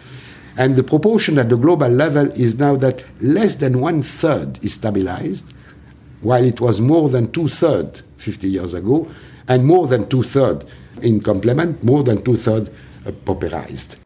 And 0.59 0.77
the 0.77 0.85
proportion 0.85 1.39
at 1.39 1.49
the 1.49 1.57
global 1.57 1.89
level 1.89 2.31
is 2.33 2.59
now 2.59 2.77
that 2.77 3.03
less 3.23 3.55
than 3.55 3.81
one 3.81 4.03
third 4.03 4.63
is 4.63 4.75
stabilized, 4.75 5.55
while 6.21 6.45
it 6.45 6.61
was 6.61 6.81
more 6.83 7.09
than 7.09 7.33
two 7.33 7.49
thirds 7.49 8.03
50 8.19 8.49
years 8.51 8.75
ago, 8.75 9.11
and 9.49 9.65
more 9.65 9.87
than 9.87 10.07
two 10.09 10.23
thirds 10.23 10.67
in 11.01 11.23
complement, 11.23 11.83
more 11.83 12.03
than 12.03 12.23
two 12.23 12.37
thirds 12.37 12.69
pauperized. 13.25 13.97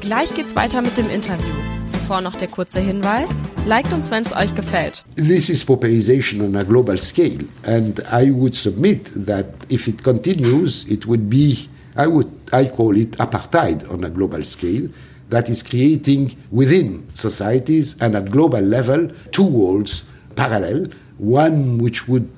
Gleich 0.00 0.34
geht's 0.34 0.56
weiter 0.56 0.80
mit 0.80 0.96
dem 0.96 1.10
Interview. 1.10 1.71
Zuvor 1.92 2.22
noch 2.22 2.36
der 2.36 2.48
kurze 2.48 2.80
Hinweis. 2.80 3.28
Liked 3.66 3.92
uns, 3.92 4.10
wenn 4.10 4.24
es 4.24 4.34
euch 4.34 4.54
gefällt. 4.54 5.04
This 5.16 5.50
is 5.50 5.62
pauperization 5.62 6.40
on 6.40 6.56
a 6.56 6.64
global 6.64 6.96
scale, 6.98 7.44
and 7.64 8.02
I 8.10 8.30
would 8.32 8.54
submit 8.54 9.26
that 9.26 9.46
if 9.68 9.86
it 9.86 10.02
continues, 10.02 10.86
it 10.90 11.06
would 11.06 11.28
be, 11.28 11.68
I 11.94 12.06
would, 12.06 12.28
I 12.50 12.64
call 12.64 12.96
it 12.96 13.18
apartheid 13.18 13.90
on 13.90 14.04
a 14.04 14.10
global 14.10 14.42
scale, 14.42 14.88
that 15.28 15.50
is 15.50 15.62
creating 15.62 16.34
within 16.50 17.08
societies 17.12 17.94
and 18.00 18.16
at 18.16 18.30
global 18.30 18.62
level 18.62 19.10
two 19.30 19.44
worlds 19.44 20.04
parallel, 20.34 20.86
one 21.18 21.76
which 21.76 22.08
would, 22.08 22.30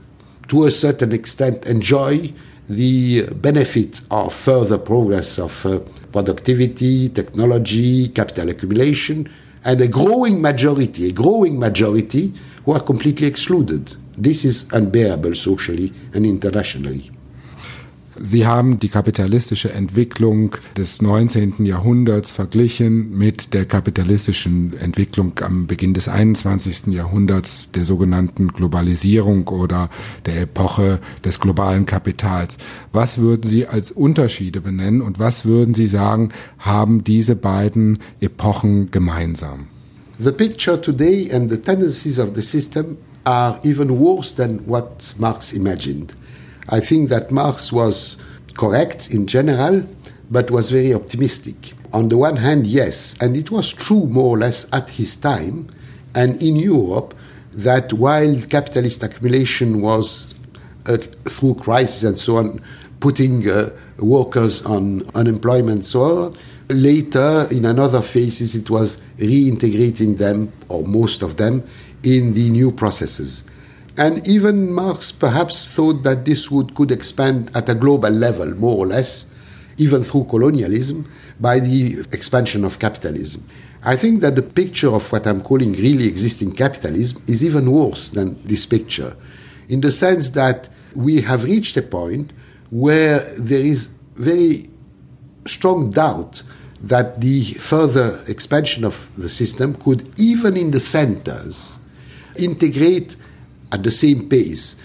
to 0.48 0.64
a 0.64 0.70
certain 0.72 1.12
extent, 1.12 1.64
enjoy 1.66 2.32
the 2.68 3.26
benefit 3.34 4.00
of 4.10 4.34
further 4.34 4.78
progress 4.78 5.38
of 5.38 5.64
uh, 5.66 5.78
productivity, 6.10 7.08
technology, 7.08 8.08
capital 8.08 8.48
accumulation, 8.48 9.28
and 9.64 9.80
a 9.80 9.88
growing 9.88 10.42
majority, 10.42 11.08
a 11.08 11.12
growing 11.12 11.58
majority 11.58 12.32
who 12.64 12.72
are 12.72 12.80
completely 12.80 13.26
excluded. 13.26 13.96
This 14.16 14.44
is 14.44 14.70
unbearable 14.72 15.34
socially 15.34 15.92
and 16.12 16.24
internationally. 16.26 17.10
Sie 18.20 18.46
haben 18.46 18.78
die 18.78 18.88
kapitalistische 18.88 19.72
Entwicklung 19.72 20.54
des 20.76 21.02
19. 21.02 21.64
Jahrhunderts 21.64 22.30
verglichen 22.30 23.16
mit 23.18 23.52
der 23.54 23.64
kapitalistischen 23.64 24.76
Entwicklung 24.76 25.32
am 25.40 25.66
Beginn 25.66 25.94
des 25.94 26.08
21. 26.08 26.86
Jahrhunderts, 26.88 27.70
der 27.72 27.84
sogenannten 27.84 28.48
Globalisierung 28.48 29.48
oder 29.48 29.90
der 30.26 30.42
Epoche 30.42 31.00
des 31.24 31.40
globalen 31.40 31.86
Kapitals. 31.86 32.58
Was 32.92 33.18
würden 33.18 33.48
Sie 33.48 33.66
als 33.66 33.90
Unterschiede 33.90 34.60
benennen 34.60 35.02
und 35.02 35.18
was 35.18 35.44
würden 35.44 35.74
Sie 35.74 35.88
sagen, 35.88 36.30
haben 36.58 37.02
diese 37.02 37.34
beiden 37.34 37.98
Epochen 38.20 38.92
gemeinsam? 38.92 39.66
The 40.20 40.30
picture 40.30 40.80
today 40.80 41.32
and 41.32 41.50
the 41.50 41.58
tendencies 41.58 42.20
of 42.20 42.36
the 42.36 42.42
system 42.42 42.96
are 43.24 43.58
even 43.64 43.88
worse 43.98 44.32
than 44.36 44.60
what 44.66 45.14
Marx 45.18 45.52
imagined. 45.52 46.14
I 46.68 46.80
think 46.80 47.08
that 47.10 47.30
Marx 47.30 47.72
was 47.72 48.16
correct 48.54 49.10
in 49.10 49.26
general, 49.26 49.84
but 50.30 50.50
was 50.50 50.70
very 50.70 50.94
optimistic. 50.94 51.74
On 51.92 52.08
the 52.08 52.16
one 52.16 52.36
hand, 52.36 52.66
yes, 52.66 53.16
and 53.20 53.36
it 53.36 53.50
was 53.50 53.72
true 53.72 54.06
more 54.06 54.36
or 54.36 54.38
less 54.38 54.66
at 54.72 54.90
his 54.90 55.16
time 55.16 55.68
and 56.14 56.40
in 56.42 56.56
Europe 56.56 57.14
that 57.52 57.92
while 57.92 58.36
capitalist 58.48 59.02
accumulation 59.02 59.80
was 59.80 60.34
uh, 60.86 60.96
through 60.96 61.54
crisis 61.54 62.02
and 62.02 62.18
so 62.18 62.36
on, 62.36 62.60
putting 63.00 63.48
uh, 63.48 63.70
workers 63.98 64.62
on 64.66 65.08
unemployment, 65.14 65.84
so 65.84 66.02
on, 66.02 66.36
later 66.68 67.46
in 67.50 67.64
another 67.64 68.02
phases 68.02 68.54
it 68.54 68.70
was 68.70 69.00
reintegrating 69.18 70.16
them 70.18 70.52
or 70.68 70.82
most 70.84 71.22
of 71.22 71.36
them 71.36 71.62
in 72.02 72.34
the 72.34 72.50
new 72.50 72.72
processes. 72.72 73.44
And 73.96 74.26
even 74.26 74.72
Marx 74.72 75.12
perhaps 75.12 75.72
thought 75.72 76.02
that 76.02 76.24
this 76.24 76.50
would, 76.50 76.74
could 76.74 76.90
expand 76.90 77.50
at 77.54 77.68
a 77.68 77.74
global 77.74 78.10
level, 78.10 78.52
more 78.54 78.76
or 78.76 78.86
less, 78.86 79.26
even 79.76 80.02
through 80.02 80.24
colonialism, 80.24 81.08
by 81.38 81.60
the 81.60 82.00
expansion 82.12 82.64
of 82.64 82.78
capitalism. 82.78 83.44
I 83.84 83.96
think 83.96 84.20
that 84.22 84.34
the 84.34 84.42
picture 84.42 84.92
of 84.92 85.12
what 85.12 85.26
I'm 85.26 85.42
calling 85.42 85.72
really 85.72 86.06
existing 86.06 86.52
capitalism 86.52 87.22
is 87.26 87.44
even 87.44 87.70
worse 87.70 88.10
than 88.10 88.42
this 88.42 88.66
picture, 88.66 89.16
in 89.68 89.80
the 89.80 89.92
sense 89.92 90.30
that 90.30 90.68
we 90.94 91.20
have 91.20 91.44
reached 91.44 91.76
a 91.76 91.82
point 91.82 92.32
where 92.70 93.20
there 93.36 93.64
is 93.64 93.90
very 94.16 94.70
strong 95.46 95.90
doubt 95.90 96.42
that 96.82 97.20
the 97.20 97.42
further 97.54 98.22
expansion 98.26 98.84
of 98.84 99.08
the 99.16 99.28
system 99.28 99.74
could, 99.74 100.08
even 100.18 100.56
in 100.56 100.70
the 100.70 100.80
centers, 100.80 101.78
integrate 102.36 103.16
at 103.72 103.82
the 103.82 103.90
same 103.90 104.28
pace. 104.28 104.76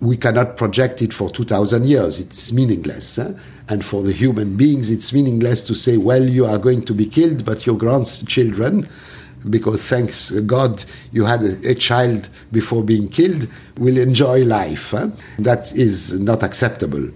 We 0.00 0.16
cannot 0.16 0.56
project 0.56 1.00
it 1.02 1.12
for 1.12 1.30
2,000 1.30 1.86
years. 1.86 2.18
It's 2.18 2.52
meaningless. 2.52 3.18
Eh? 3.18 3.32
And 3.68 3.84
for 3.84 4.02
the 4.02 4.12
human 4.12 4.56
beings, 4.56 4.90
it's 4.90 5.12
meaningless 5.12 5.62
to 5.62 5.74
say, 5.74 5.96
well, 5.96 6.22
you 6.22 6.44
are 6.44 6.58
going 6.58 6.84
to 6.84 6.94
be 6.94 7.06
killed, 7.06 7.44
but 7.44 7.66
your 7.66 7.76
grandchildren, 7.76 8.88
because 9.48 9.88
thanks 9.88 10.30
God 10.30 10.84
you 11.12 11.24
had 11.24 11.42
a, 11.42 11.74
child 11.74 12.28
before 12.52 12.82
being 12.82 13.08
killed, 13.08 13.48
will 13.78 13.96
enjoy 13.96 14.44
life. 14.44 14.92
Eh? 14.94 15.08
That 15.38 15.72
is 15.76 16.20
not 16.20 16.42
acceptable. 16.42 17.08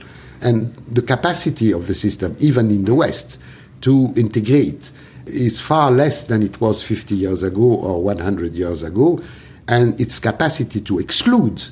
And 0.43 0.75
the 0.91 1.03
capacity 1.03 1.73
of 1.73 1.87
the 1.87 1.95
system, 1.95 2.37
even 2.41 2.71
in 2.71 2.85
the 2.87 2.95
West, 2.95 3.39
to 3.83 4.13
integrate 4.17 4.91
is 5.27 5.61
far 5.61 5.91
less 5.91 6.23
than 6.23 6.43
it 6.43 6.61
was 6.61 6.83
50 6.83 7.15
years 7.15 7.43
ago 7.43 7.63
or 7.63 8.03
100 8.03 8.55
years 8.55 8.83
ago 8.83 9.21
and 9.71 9.99
its 10.01 10.19
capacity 10.19 10.81
to 10.81 10.99
exclude 10.99 11.63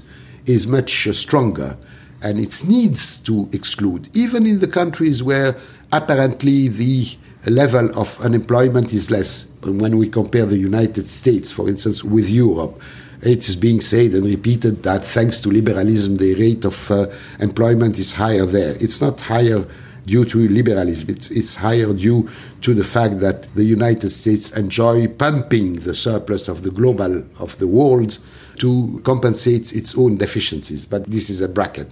is 0.47 0.67
much 0.67 1.09
stronger 1.15 1.77
and 2.23 2.39
its 2.39 2.65
needs 2.65 3.19
to 3.19 3.49
exclude, 3.53 4.09
even 4.17 4.47
in 4.47 4.61
the 4.61 4.69
countries 4.69 5.23
where 5.23 5.57
apparently 5.93 6.69
the 6.69 7.17
level 7.47 7.91
of 7.99 8.21
unemployment 8.21 8.93
is 8.93 9.11
less. 9.11 9.47
When 9.63 9.99
we 9.99 10.09
compare 10.09 10.47
the 10.47 10.57
United 10.57 11.09
States, 11.09 11.51
for 11.51 11.69
instance, 11.69 12.05
with 12.05 12.31
Europe, 12.31 12.81
it 13.23 13.49
is 13.49 13.57
being 13.57 13.81
said 13.81 14.13
and 14.13 14.25
repeated 14.25 14.85
that 14.85 15.05
thanks 15.05 15.41
to 15.41 15.51
liberalism, 15.51 16.19
the 16.19 16.35
rate 16.37 16.65
of 16.65 16.91
uh, 16.91 17.07
employment 17.41 17.99
is 17.99 18.13
higher 18.13 18.47
there. 18.47 18.77
It's 18.81 19.01
not 19.01 19.21
higher 19.21 19.65
due 20.09 20.25
to 20.25 20.49
liberalism. 20.49 21.11
It's, 21.11 21.31
it's 21.31 21.55
higher 21.55 21.93
due 21.93 22.29
to 22.63 22.75
the 22.75 22.85
fact 22.85 23.21
that 23.21 23.55
the 23.55 23.65
United 23.65 24.09
States 24.09 24.51
enjoy 24.53 25.07
pumping 25.07 25.75
the 25.75 25.95
surplus 25.95 26.49
of 26.49 26.63
the 26.63 26.71
global, 26.71 27.23
of 27.39 27.59
the 27.59 27.69
world, 27.69 28.19
to 28.59 29.01
compensate 29.05 29.73
its 29.73 29.97
own 29.97 30.17
deficiencies. 30.17 30.87
But 30.87 31.05
this 31.05 31.31
is 31.31 31.41
a 31.41 31.49
bracket. 31.49 31.89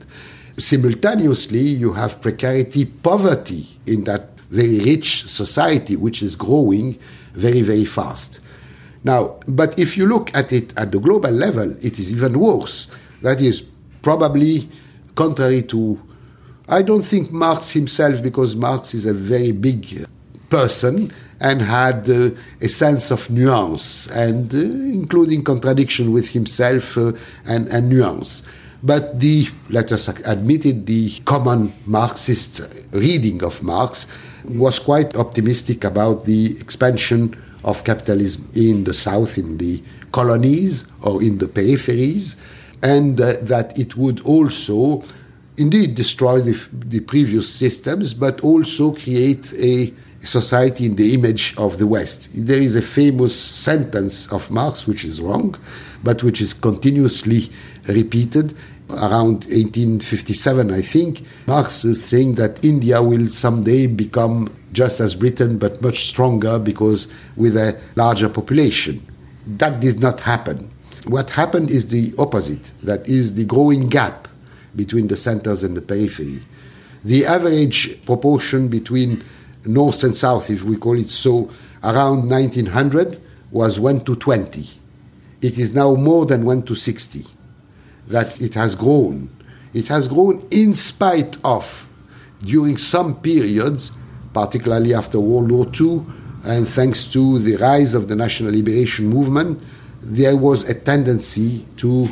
Simultaneously, 0.59 1.61
you 1.61 1.93
have 1.93 2.21
precarity, 2.21 2.87
poverty 2.87 3.69
in 3.87 4.05
that 4.05 4.31
very 4.51 4.81
rich 4.81 5.25
society, 5.25 5.97
which 5.97 6.23
is 6.23 6.35
growing 6.35 6.99
very, 7.35 7.61
very 7.61 7.85
fast. 7.85 8.41
Now, 9.05 9.39
but 9.47 9.79
if 9.79 9.97
you 9.97 10.07
look 10.07 10.35
at 10.35 10.53
it 10.53 10.77
at 10.79 10.91
the 10.91 10.99
global 10.99 11.31
level, 11.31 11.77
it 11.85 11.99
is 11.99 12.13
even 12.13 12.41
worse. 12.41 12.89
That 13.23 13.41
is 13.41 13.63
probably 14.03 14.69
contrary 15.15 15.63
to 15.65 16.01
I 16.69 16.83
don't 16.83 17.05
think 17.05 17.31
Marx 17.31 17.71
himself, 17.71 18.21
because 18.23 18.57
Marx 18.57 18.93
is 18.93 19.07
a 19.07 19.15
very 19.15 19.53
big 19.53 20.07
person 20.51 21.13
and 21.39 21.63
had 21.63 22.09
uh, 22.11 22.31
a 22.61 22.69
sense 22.69 23.13
of 23.13 23.31
nuance 23.31 24.09
and 24.09 24.53
uh, 24.53 24.59
including 24.59 25.45
contradiction 25.45 26.13
with 26.13 26.31
himself 26.31 26.97
uh, 26.99 27.13
and, 27.45 27.69
and 27.69 27.89
nuance. 27.89 28.43
But 28.83 29.21
the, 29.21 29.47
let 29.69 29.93
us 29.93 30.09
admit 30.09 30.67
it, 30.67 30.87
the 30.87 31.11
common 31.25 31.73
Marxist 31.87 32.61
reading 32.93 33.45
of 33.45 33.63
Marx 33.63 34.09
was 34.45 34.79
quite 34.79 35.15
optimistic 35.17 35.85
about 35.85 36.25
the 36.25 36.59
expansion 36.61 37.41
of 37.65 37.85
capitalism 37.85 38.51
in 38.55 38.85
the 38.85 38.95
South, 38.95 39.39
in 39.39 39.59
the 39.59 39.83
colonies 40.13 40.87
or 41.03 41.23
in 41.23 41.39
the 41.39 41.47
peripheries, 41.47 42.41
and 42.83 43.21
uh, 43.21 43.35
that 43.43 43.79
it 43.79 43.97
would 43.97 44.21
also 44.21 45.03
indeed 45.57 45.95
destroy 45.95 46.41
the, 46.41 46.69
the 46.73 47.01
previous 47.01 47.53
systems, 47.53 48.15
but 48.15 48.41
also 48.41 48.93
create 48.93 49.53
a 49.55 49.93
society 50.21 50.87
in 50.87 50.97
the 50.97 51.15
image 51.15 51.55
of 51.57 51.79
the 51.79 51.87
West. 51.87 52.29
There 52.35 52.61
is 52.61 52.75
a 52.75 52.83
famous 52.83 53.39
sentence 53.39 54.31
of 54.33 54.51
Marx, 54.51 54.87
which 54.87 55.05
is 55.05 55.21
wrong, 55.21 55.57
but 56.03 56.23
which 56.23 56.41
is 56.41 56.53
continuously 56.53 57.51
repeated 57.89 58.55
around 58.91 59.45
1857, 59.47 60.71
I 60.73 60.83
think. 60.83 61.23
Marx 61.47 61.85
is 61.85 62.05
saying 62.05 62.35
that 62.35 62.65
India 62.65 63.03
will 63.03 63.29
someday 63.29 63.87
become 63.87 64.55
just 64.73 65.01
as 65.01 65.15
Britain, 65.15 65.59
but 65.59 65.81
much 65.83 66.07
stronger 66.07 66.59
because 66.59 67.09
with 67.37 67.57
a 67.57 67.79
larger 67.97 68.29
population. 68.29 69.05
That 69.47 69.81
did 69.81 70.01
not 70.01 70.21
happen. 70.21 70.71
What 71.07 71.31
happened 71.31 71.71
is 71.71 71.89
the 71.89 72.13
opposite 72.19 72.73
that 72.83 73.09
is, 73.09 73.35
the 73.35 73.45
growing 73.45 73.89
gap 73.89 74.27
between 74.77 75.09
the 75.09 75.17
centers 75.17 75.65
and 75.65 75.77
the 75.77 75.83
periphery. 75.83 76.43
The 77.03 77.25
average 77.25 78.05
proportion 78.05 78.69
between 78.69 79.25
north 79.65 80.05
and 80.05 80.15
south, 80.15 80.51
if 80.51 80.63
we 80.63 80.77
call 80.77 80.99
it 80.99 81.09
so, 81.09 81.51
around 81.83 82.29
1900 82.29 83.21
was 83.51 83.81
1 83.81 84.05
to 84.05 84.17
20. 84.17 84.69
It 85.41 85.59
is 85.59 85.75
now 85.75 85.95
more 85.95 86.27
than 86.27 86.45
1 86.45 86.63
to 86.65 86.75
60. 86.75 87.25
That 88.09 88.41
it 88.41 88.55
has 88.55 88.75
grown. 88.75 89.31
It 89.73 89.89
has 89.89 90.09
grown 90.09 90.47
in 90.51 90.75
spite 90.75 91.37
of, 91.45 91.89
during 92.43 92.77
some 92.77 93.21
periods, 93.21 93.93
particularly 94.33 94.95
after 94.95 95.19
World 95.19 95.51
War 95.51 95.67
II, 95.79 96.05
and 96.45 96.69
thanks 96.69 97.07
to 97.09 97.39
the 97.41 97.57
rise 97.57 97.95
of 97.95 98.09
the 98.09 98.15
national 98.15 98.53
liberation 98.53 99.09
movement, 99.09 99.61
there 100.01 100.37
was 100.37 100.69
a 100.69 100.75
tendency 100.75 101.67
to 101.79 102.09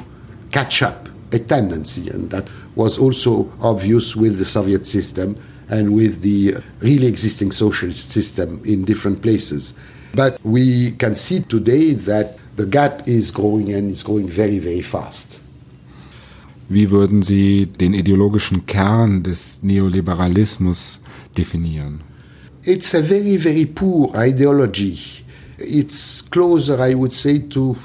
catch 0.50 0.82
up, 0.82 1.08
a 1.34 1.38
tendency, 1.38 2.08
and 2.08 2.30
that 2.30 2.48
was 2.76 2.98
also 2.98 3.50
obvious 3.60 4.16
with 4.16 4.38
the 4.38 4.44
Soviet 4.44 4.86
system 4.86 5.36
and 5.68 5.94
with 5.94 6.20
the 6.22 6.56
really 6.80 7.06
existing 7.06 7.52
socialist 7.52 8.10
system 8.10 8.62
in 8.64 8.84
different 8.84 9.20
places. 9.20 9.74
But 10.14 10.38
we 10.44 10.92
can 10.92 11.14
see 11.14 11.40
today 11.40 11.94
that 11.94 12.38
the 12.56 12.66
gap 12.66 13.08
is 13.08 13.32
growing 13.32 13.72
and 13.72 13.90
is 13.90 14.02
growing 14.02 14.28
very, 14.28 14.58
very 14.58 14.82
fast. 14.82 15.40
Wie 16.68 16.90
würden 16.90 17.22
Sie 17.22 17.66
den 17.66 17.92
ideologischen 17.92 18.64
Kern 18.64 19.22
des 19.22 19.58
Neoliberalismus 19.62 21.00
definieren? 21.36 22.00
It's 22.62 22.94
a 22.94 23.02
very, 23.02 23.36
very 23.36 23.66
poor 23.66 24.10
ideology. 24.16 24.98
It's 25.58 26.22
closer, 26.22 26.80
I 26.80 26.94
would 26.94 27.12
say, 27.12 27.40
to 27.50 27.76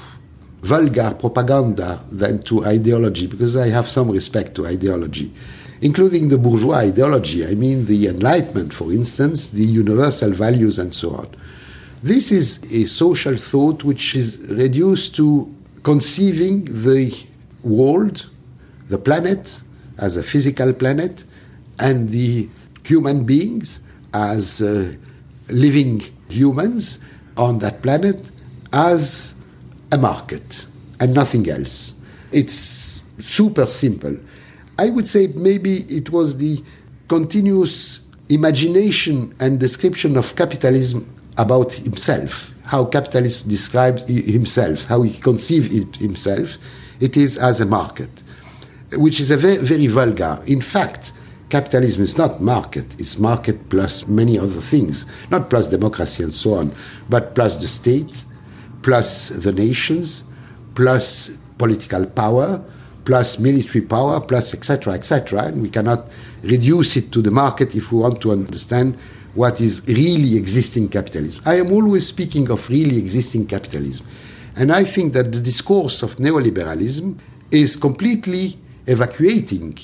vulgar 0.62 1.14
propaganda 1.14 2.00
than 2.10 2.40
to 2.40 2.64
ideology, 2.64 3.26
because 3.26 3.56
I 3.56 3.68
have 3.68 3.88
some 3.88 4.10
respect 4.10 4.54
to 4.56 4.66
ideology, 4.66 5.32
including 5.80 6.28
the 6.28 6.38
bourgeois 6.38 6.76
ideology. 6.76 7.46
I 7.46 7.54
mean, 7.54 7.86
the 7.86 8.08
Enlightenment, 8.08 8.74
for 8.74 8.92
instance, 8.92 9.50
the 9.50 9.64
universal 9.64 10.30
values, 10.30 10.78
and 10.78 10.94
so 10.94 11.12
on. 11.12 11.28
This 12.02 12.30
is 12.30 12.64
a 12.72 12.86
social 12.86 13.36
thought 13.36 13.84
which 13.84 14.14
is 14.14 14.38
reduced 14.50 15.14
to 15.16 15.54
conceiving 15.82 16.64
the 16.64 17.14
world, 17.62 18.26
the 18.88 18.98
planet, 18.98 19.60
as 19.98 20.16
a 20.16 20.22
physical 20.22 20.72
planet, 20.72 21.24
and 21.78 22.10
the 22.10 22.48
human 22.84 23.24
beings 23.24 23.80
as 24.12 24.62
uh, 24.62 24.92
living 25.48 26.02
humans 26.28 26.98
on 27.36 27.58
that 27.60 27.82
planet 27.82 28.30
as 28.72 29.34
a 29.92 29.98
market 29.98 30.66
and 31.00 31.14
nothing 31.14 31.48
else. 31.48 31.94
It's 32.32 33.00
super 33.18 33.66
simple. 33.66 34.16
I 34.78 34.90
would 34.90 35.06
say 35.06 35.26
maybe 35.28 35.80
it 35.82 36.10
was 36.10 36.38
the 36.38 36.62
continuous 37.08 38.00
imagination 38.28 39.34
and 39.40 39.58
description 39.58 40.16
of 40.16 40.36
capitalism 40.36 41.12
about 41.36 41.72
himself, 41.72 42.50
how 42.64 42.84
capitalist 42.84 43.48
describes 43.48 44.08
himself, 44.08 44.84
how 44.84 45.02
he 45.02 45.18
conceives 45.18 45.98
himself. 45.98 46.56
It 47.00 47.16
is 47.16 47.36
as 47.36 47.60
a 47.60 47.66
market, 47.66 48.22
which 48.94 49.20
is 49.20 49.30
a 49.30 49.36
very, 49.36 49.56
very 49.56 49.86
vulgar. 49.88 50.42
In 50.46 50.60
fact, 50.60 51.12
capitalism 51.48 52.02
is 52.02 52.16
not 52.16 52.40
market, 52.40 52.98
it's 53.00 53.18
market 53.18 53.68
plus 53.68 54.06
many 54.06 54.38
other 54.38 54.60
things, 54.60 55.04
not 55.30 55.50
plus 55.50 55.68
democracy 55.68 56.22
and 56.22 56.32
so 56.32 56.54
on, 56.54 56.72
but 57.08 57.34
plus 57.34 57.60
the 57.60 57.68
state, 57.68 58.24
plus 58.82 59.28
the 59.28 59.52
nations, 59.52 60.24
plus 60.74 61.30
political 61.58 62.06
power, 62.06 62.62
plus 63.04 63.38
military 63.38 63.82
power, 63.82 64.20
plus 64.20 64.54
etc., 64.54 64.94
etc. 64.94 65.44
And 65.44 65.62
we 65.62 65.70
cannot 65.70 66.08
reduce 66.42 66.96
it 66.96 67.12
to 67.12 67.22
the 67.22 67.30
market 67.30 67.74
if 67.74 67.92
we 67.92 67.98
want 67.98 68.20
to 68.22 68.32
understand 68.32 68.96
what 69.34 69.60
is 69.60 69.82
really 69.86 70.36
existing 70.36 70.88
capitalism. 70.88 71.42
I 71.46 71.58
am 71.58 71.72
always 71.72 72.06
speaking 72.06 72.50
of 72.50 72.68
really 72.68 72.98
existing 72.98 73.46
capitalism. 73.46 74.06
And 74.56 74.72
I 74.72 74.84
think 74.84 75.12
that 75.12 75.32
the 75.32 75.40
discourse 75.40 76.02
of 76.02 76.16
neoliberalism 76.16 77.18
is 77.50 77.76
completely 77.76 78.58
evacuating 78.86 79.78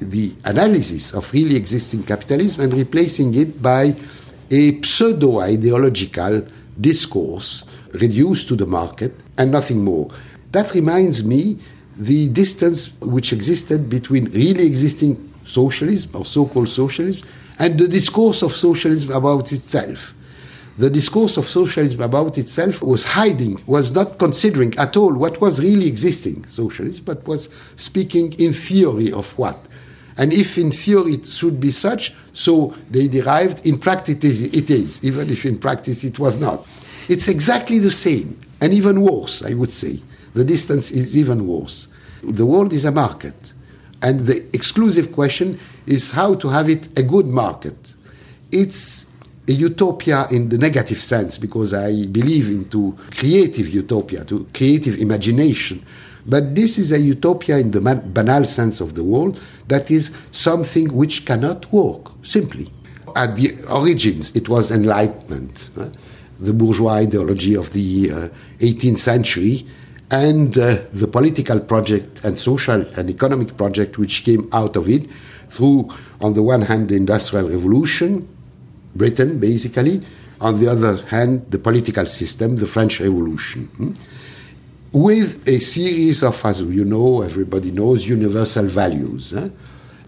the 0.00 0.34
analysis 0.44 1.14
of 1.14 1.32
really 1.32 1.56
existing 1.56 2.02
capitalism 2.02 2.62
and 2.62 2.74
replacing 2.74 3.34
it 3.34 3.62
by 3.62 3.94
a 4.50 4.82
pseudo 4.82 5.40
ideological 5.40 6.46
discourse 6.78 7.64
reduced 7.94 8.48
to 8.48 8.56
the 8.56 8.66
market 8.66 9.12
and 9.38 9.50
nothing 9.50 9.84
more. 9.84 10.10
That 10.52 10.74
reminds 10.74 11.24
me 11.24 11.58
the 11.96 12.28
distance 12.28 12.98
which 13.00 13.32
existed 13.32 13.88
between 13.88 14.24
really 14.32 14.66
existing 14.66 15.32
socialism 15.44 16.16
or 16.16 16.26
so 16.26 16.46
called 16.46 16.68
socialism 16.68 17.28
and 17.58 17.78
the 17.78 17.88
discourse 17.88 18.42
of 18.42 18.52
socialism 18.52 19.12
about 19.12 19.52
itself. 19.52 20.14
The 20.76 20.90
discourse 20.90 21.36
of 21.36 21.46
socialism 21.46 22.00
about 22.00 22.36
itself 22.36 22.82
was 22.82 23.04
hiding, 23.04 23.62
was 23.66 23.92
not 23.92 24.18
considering 24.18 24.76
at 24.76 24.96
all 24.96 25.14
what 25.14 25.40
was 25.40 25.60
really 25.60 25.86
existing 25.86 26.46
socialism, 26.46 27.04
but 27.04 27.24
was 27.28 27.48
speaking 27.76 28.32
in 28.40 28.52
theory 28.52 29.12
of 29.12 29.38
what 29.38 29.58
and 30.16 30.32
if 30.32 30.58
in 30.58 30.70
theory 30.70 31.14
it 31.14 31.26
should 31.26 31.58
be 31.58 31.70
such, 31.70 32.14
so 32.32 32.74
they 32.90 33.08
derived, 33.08 33.66
in 33.66 33.78
practice 33.78 34.16
it 34.22 34.70
is, 34.70 35.04
even 35.04 35.28
if 35.28 35.44
in 35.44 35.58
practice 35.58 36.04
it 36.04 36.18
was 36.18 36.38
not. 36.38 36.66
It's 37.08 37.28
exactly 37.28 37.78
the 37.78 37.90
same, 37.90 38.40
and 38.60 38.72
even 38.72 39.00
worse, 39.00 39.42
I 39.42 39.54
would 39.54 39.70
say. 39.70 40.00
The 40.34 40.44
distance 40.44 40.90
is 40.90 41.16
even 41.16 41.46
worse. 41.46 41.88
The 42.22 42.46
world 42.46 42.72
is 42.72 42.84
a 42.84 42.92
market, 42.92 43.52
and 44.02 44.20
the 44.20 44.44
exclusive 44.52 45.12
question 45.12 45.60
is 45.86 46.12
how 46.12 46.34
to 46.34 46.48
have 46.48 46.68
it 46.68 46.88
a 46.98 47.02
good 47.02 47.26
market. 47.26 47.76
It's 48.50 49.10
a 49.46 49.52
utopia 49.52 50.26
in 50.30 50.48
the 50.48 50.58
negative 50.58 51.02
sense, 51.02 51.38
because 51.38 51.74
I 51.74 52.06
believe 52.06 52.48
into 52.48 52.96
creative 53.10 53.68
utopia, 53.68 54.24
to 54.24 54.46
creative 54.54 54.96
imagination 54.96 55.84
but 56.26 56.54
this 56.54 56.78
is 56.78 56.92
a 56.92 56.98
utopia 56.98 57.58
in 57.58 57.70
the 57.70 57.80
banal 57.80 58.44
sense 58.44 58.80
of 58.80 58.94
the 58.94 59.04
word 59.04 59.38
that 59.68 59.90
is 59.90 60.16
something 60.30 60.92
which 60.94 61.26
cannot 61.26 61.70
work, 61.72 62.12
simply. 62.22 62.70
At 63.14 63.36
the 63.36 63.62
origins, 63.70 64.34
it 64.34 64.48
was 64.48 64.70
enlightenment, 64.70 65.70
uh, 65.76 65.90
the 66.44 66.52
bourgeois 66.52 66.94
ideology 66.94 67.54
of 67.54 67.72
the 67.72 68.10
uh, 68.10 68.28
18th 68.58 68.98
century, 68.98 69.66
and 70.10 70.56
uh, 70.58 70.78
the 70.92 71.08
political 71.08 71.60
project 71.60 72.24
and 72.24 72.38
social 72.38 72.82
and 72.96 73.10
economic 73.10 73.56
project 73.56 73.98
which 73.98 74.24
came 74.24 74.48
out 74.52 74.76
of 74.76 74.88
it 74.88 75.08
through, 75.48 75.88
on 76.20 76.34
the 76.34 76.42
one 76.42 76.62
hand, 76.62 76.88
the 76.88 76.96
Industrial 76.96 77.48
Revolution, 77.48 78.28
Britain 78.94 79.38
basically, 79.40 80.02
on 80.40 80.60
the 80.60 80.68
other 80.68 80.96
hand, 81.06 81.46
the 81.50 81.58
political 81.58 82.06
system, 82.06 82.56
the 82.56 82.66
French 82.66 83.00
Revolution. 83.00 83.66
Hmm? 83.76 83.92
with 84.94 85.46
a 85.48 85.58
series 85.58 86.22
of, 86.22 86.42
as 86.46 86.62
you 86.62 86.84
know, 86.84 87.22
everybody 87.22 87.72
knows, 87.72 88.06
universal 88.06 88.64
values, 88.66 89.34
eh? 89.34 89.48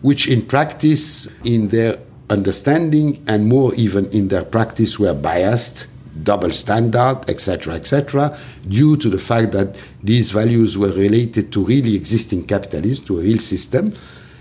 which 0.01 0.29
in 0.29 0.43
practice, 0.43 1.29
in 1.43 1.69
their 1.69 1.99
understanding 2.31 3.23
and 3.27 3.49
more 3.49 3.75
even 3.75 4.09
in 4.11 4.29
their 4.29 4.45
practice, 4.45 4.97
were 4.97 5.13
biased, 5.13 5.89
double 6.23 6.51
standard, 6.51 7.29
etc., 7.29 7.75
etc., 7.75 8.39
due 8.69 8.97
to 8.97 9.09
the 9.09 9.19
fact 9.19 9.53
that 9.53 9.77
these 10.03 10.31
values 10.31 10.77
were 10.77 10.93
related 10.93 11.53
to 11.53 11.65
really 11.65 11.95
existing 11.95 12.45
capitalism, 12.47 13.05
to 13.07 13.19
a 13.19 13.23
real 13.23 13.39
system, 13.39 13.95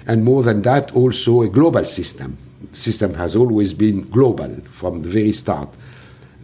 and 0.08 0.24
more 0.24 0.44
than 0.44 0.62
that, 0.62 0.96
also 0.96 1.42
a 1.42 1.50
global 1.50 1.86
system, 1.86 2.38
The 2.72 2.78
system 2.78 3.14
has 3.16 3.36
always 3.36 3.74
been 3.74 4.10
global 4.10 4.58
from 4.72 5.02
the 5.02 5.10
very 5.10 5.32
start. 5.32 5.70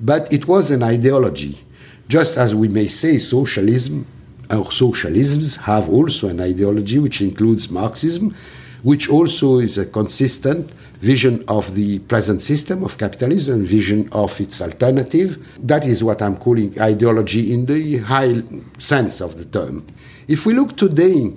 But 0.02 0.32
it 0.34 0.48
was 0.48 0.72
an 0.72 0.84
ideology, 0.84 1.60
just 2.08 2.38
as 2.38 2.56
we 2.56 2.68
may 2.68 2.88
say 2.88 3.20
socialism 3.20 4.08
or 4.50 4.66
socialisms 4.66 5.58
have 5.62 5.90
also 5.90 6.28
an 6.28 6.42
ideology 6.42 7.00
which 7.00 7.22
includes 7.22 7.70
Marxism, 7.70 8.36
which 8.84 9.10
also 9.10 9.60
is 9.60 9.78
a 9.78 9.86
consistent 9.86 10.72
vision 11.02 11.44
of 11.48 11.74
the 11.74 11.98
present 12.00 12.42
system 12.42 12.84
of 12.84 12.98
capitalism, 12.98 13.66
vision 13.66 14.08
of 14.12 14.40
its 14.40 14.62
alternative. 14.62 15.46
That 15.58 15.84
is 15.84 16.04
what 16.04 16.22
I'm 16.22 16.38
calling 16.38 16.80
ideology 16.80 17.52
in 17.52 17.66
the 17.66 17.98
high 17.98 18.44
sense 18.78 19.20
of 19.20 19.38
the 19.38 19.46
term. 19.46 19.88
If 20.28 20.46
we 20.46 20.54
look 20.54 20.78
today 20.78 21.34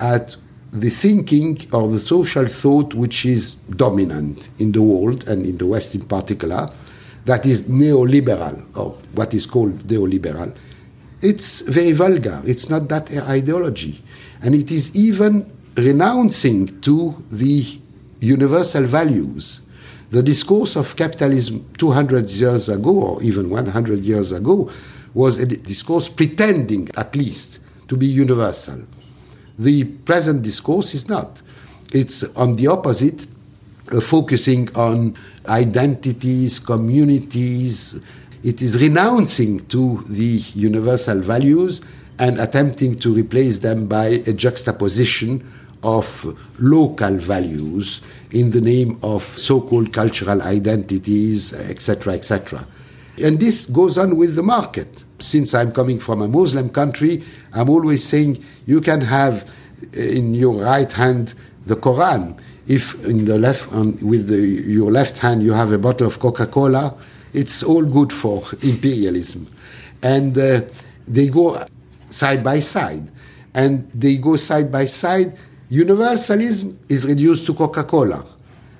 at 0.00 0.36
the 0.72 0.88
thinking 0.88 1.60
or 1.70 1.88
the 1.88 2.00
social 2.00 2.48
thought 2.48 2.94
which 2.94 3.26
is 3.26 3.54
dominant 3.54 4.48
in 4.58 4.72
the 4.72 4.82
world 4.82 5.28
and 5.28 5.44
in 5.44 5.58
the 5.58 5.66
West 5.66 5.94
in 5.94 6.06
particular, 6.06 6.70
that 7.26 7.44
is 7.46 7.62
neoliberal 7.62 8.64
or 8.74 8.98
what 9.12 9.34
is 9.34 9.44
called 9.44 9.78
neoliberal, 9.84 10.56
it's 11.20 11.60
very 11.60 11.92
vulgar. 11.92 12.42
It's 12.46 12.70
not 12.70 12.88
that 12.88 13.10
ideology. 13.28 14.02
And 14.42 14.54
it 14.54 14.70
is 14.70 14.96
even 14.96 15.50
renouncing 15.76 16.80
to 16.80 17.22
the 17.30 17.80
universal 18.24 18.84
values. 18.84 19.60
The 20.10 20.22
discourse 20.22 20.76
of 20.76 20.96
capitalism 20.96 21.66
200 21.78 22.30
years 22.30 22.68
ago, 22.68 22.90
or 22.90 23.22
even 23.22 23.50
100 23.50 24.00
years 24.00 24.32
ago, 24.32 24.70
was 25.12 25.38
a 25.38 25.46
discourse 25.46 26.08
pretending, 26.08 26.88
at 26.96 27.14
least, 27.14 27.60
to 27.88 27.96
be 27.96 28.06
universal. 28.06 28.82
The 29.58 29.84
present 29.84 30.42
discourse 30.42 30.94
is 30.94 31.08
not. 31.08 31.40
It's 31.92 32.24
on 32.36 32.54
the 32.54 32.66
opposite, 32.66 33.26
uh, 33.92 34.00
focusing 34.00 34.68
on 34.74 35.16
identities, 35.46 36.58
communities. 36.58 38.00
It 38.42 38.62
is 38.62 38.80
renouncing 38.80 39.60
to 39.68 40.04
the 40.08 40.42
universal 40.54 41.20
values 41.20 41.80
and 42.18 42.38
attempting 42.40 42.98
to 43.00 43.14
replace 43.14 43.58
them 43.58 43.86
by 43.86 44.06
a 44.26 44.32
juxtaposition 44.32 45.44
of 45.84 46.36
local 46.58 47.16
values 47.16 48.00
in 48.30 48.50
the 48.50 48.60
name 48.60 48.98
of 49.02 49.22
so 49.22 49.60
called 49.60 49.92
cultural 49.92 50.42
identities, 50.42 51.52
etc., 51.52 52.14
etc. 52.14 52.66
And 53.22 53.38
this 53.38 53.66
goes 53.66 53.96
on 53.96 54.16
with 54.16 54.34
the 54.34 54.42
market. 54.42 55.04
Since 55.20 55.54
I'm 55.54 55.70
coming 55.70 56.00
from 56.00 56.20
a 56.20 56.28
Muslim 56.28 56.68
country, 56.70 57.22
I'm 57.52 57.70
always 57.70 58.02
saying 58.02 58.42
you 58.66 58.80
can 58.80 59.02
have 59.02 59.48
in 59.92 60.34
your 60.34 60.62
right 60.64 60.90
hand 60.90 61.34
the 61.66 61.76
Quran. 61.76 62.38
If 62.66 63.04
in 63.04 63.26
the 63.26 63.38
left, 63.38 63.72
on, 63.72 63.98
with 63.98 64.28
the, 64.28 64.38
your 64.38 64.90
left 64.90 65.18
hand 65.18 65.42
you 65.42 65.52
have 65.52 65.70
a 65.70 65.78
bottle 65.78 66.06
of 66.06 66.18
Coca-Cola, 66.18 66.94
it's 67.32 67.62
all 67.62 67.84
good 67.84 68.12
for 68.12 68.42
imperialism, 68.62 69.48
and 70.02 70.38
uh, 70.38 70.60
they 71.06 71.28
go 71.28 71.62
side 72.10 72.42
by 72.44 72.60
side, 72.60 73.10
and 73.54 73.90
they 73.92 74.16
go 74.16 74.36
side 74.36 74.70
by 74.70 74.86
side 74.86 75.36
Universalism 75.70 76.78
is 76.88 77.06
reduced 77.06 77.46
to 77.46 77.54
Coca 77.54 77.84
Cola, 77.84 78.24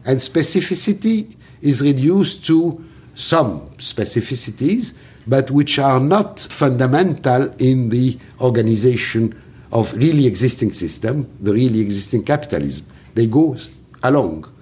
and 0.05 0.18
specificity 0.18 1.35
is 1.62 1.81
reduced 1.81 2.44
to 2.44 2.85
some 3.14 3.70
specificities, 3.79 4.99
but 5.27 5.51
which 5.51 5.79
are 5.79 5.99
not 5.99 6.40
fundamental 6.40 7.51
in 7.59 7.88
the 7.88 8.18
organization 8.40 9.40
of 9.73 9.94
really 9.94 10.27
existing 10.27 10.73
system, 10.73 11.29
the 11.40 11.55
really 11.55 11.81
existing 11.81 12.23
capitalism. 12.23 12.87
They 13.14 13.27
go 13.27 13.57
along. 14.03 14.53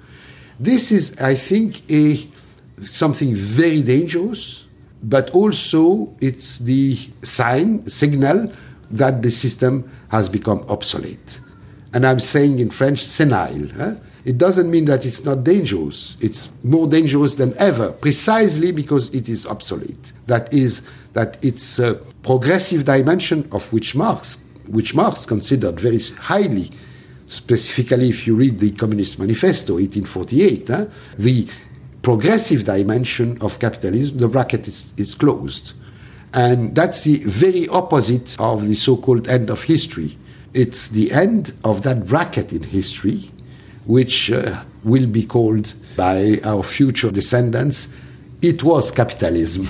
This 0.60 0.92
is, 0.92 1.20
I 1.20 1.34
think, 1.34 1.82
a 1.90 2.24
something 2.84 3.34
very 3.34 3.82
dangerous, 3.82 4.66
but 5.02 5.30
also 5.30 6.14
it's 6.20 6.58
the 6.60 6.96
sign, 7.22 7.84
signal 7.86 8.52
that 8.92 9.22
the 9.22 9.30
system 9.30 9.90
has 10.10 10.28
become 10.28 10.64
obsolete 10.68 11.40
and 11.94 12.06
I'm 12.06 12.20
saying 12.20 12.58
in 12.58 12.70
French, 12.70 13.04
senile. 13.04 13.98
It 14.24 14.38
doesn't 14.38 14.70
mean 14.70 14.84
that 14.86 15.04
it's 15.04 15.24
not 15.24 15.44
dangerous. 15.44 16.16
It's 16.20 16.50
more 16.62 16.86
dangerous 16.86 17.34
than 17.34 17.54
ever, 17.58 17.92
precisely 17.92 18.72
because 18.72 19.14
it 19.14 19.28
is 19.28 19.46
obsolete. 19.46 20.12
That 20.26 20.52
is, 20.54 20.82
that 21.12 21.42
its 21.44 21.78
a 21.78 21.94
progressive 22.22 22.84
dimension 22.84 23.48
of 23.52 23.72
which 23.72 23.94
Marx, 23.94 24.42
which 24.68 24.94
Marx 24.94 25.26
considered 25.26 25.78
very 25.80 25.98
highly, 25.98 26.70
specifically 27.26 28.10
if 28.10 28.26
you 28.26 28.36
read 28.36 28.60
the 28.60 28.70
Communist 28.72 29.18
Manifesto, 29.18 29.74
1848, 29.74 30.68
huh? 30.68 30.86
the 31.18 31.48
progressive 32.00 32.64
dimension 32.64 33.38
of 33.42 33.58
capitalism, 33.58 34.18
the 34.18 34.28
bracket 34.28 34.66
is, 34.68 34.92
is 34.96 35.14
closed. 35.14 35.72
And 36.32 36.74
that's 36.74 37.04
the 37.04 37.18
very 37.18 37.68
opposite 37.68 38.36
of 38.40 38.66
the 38.66 38.74
so 38.74 38.96
called 38.96 39.28
end 39.28 39.50
of 39.50 39.64
history 39.64 40.16
it's 40.54 40.90
the 40.90 41.12
end 41.12 41.52
of 41.64 41.82
that 41.82 42.06
bracket 42.06 42.52
in 42.52 42.62
history, 42.62 43.30
which 43.86 44.30
uh, 44.30 44.62
will 44.84 45.06
be 45.06 45.24
called 45.24 45.74
by 45.96 46.40
our 46.44 46.62
future 46.62 47.10
descendants, 47.10 47.88
it 48.42 48.62
was 48.62 48.90
capitalism. 48.90 49.66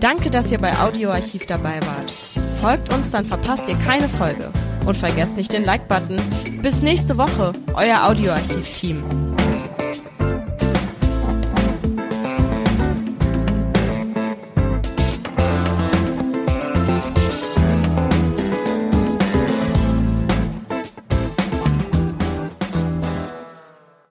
Danke, 0.00 0.30
dass 0.30 0.52
ihr 0.52 0.58
bei 0.58 0.76
Audioarchiv 0.78 1.46
dabei 1.46 1.80
wart. 1.80 2.12
Folgt 2.60 2.92
uns, 2.92 3.10
dann 3.10 3.24
verpasst 3.24 3.68
ihr 3.68 3.76
keine 3.76 4.08
Folge. 4.08 4.52
Und 4.84 4.98
vergesst 4.98 5.36
nicht 5.36 5.52
den 5.52 5.64
Like-Button. 5.64 6.20
Bis 6.62 6.82
nächste 6.82 7.16
Woche, 7.16 7.54
euer 7.74 8.06
Audioarchiv-Team. 8.06 9.02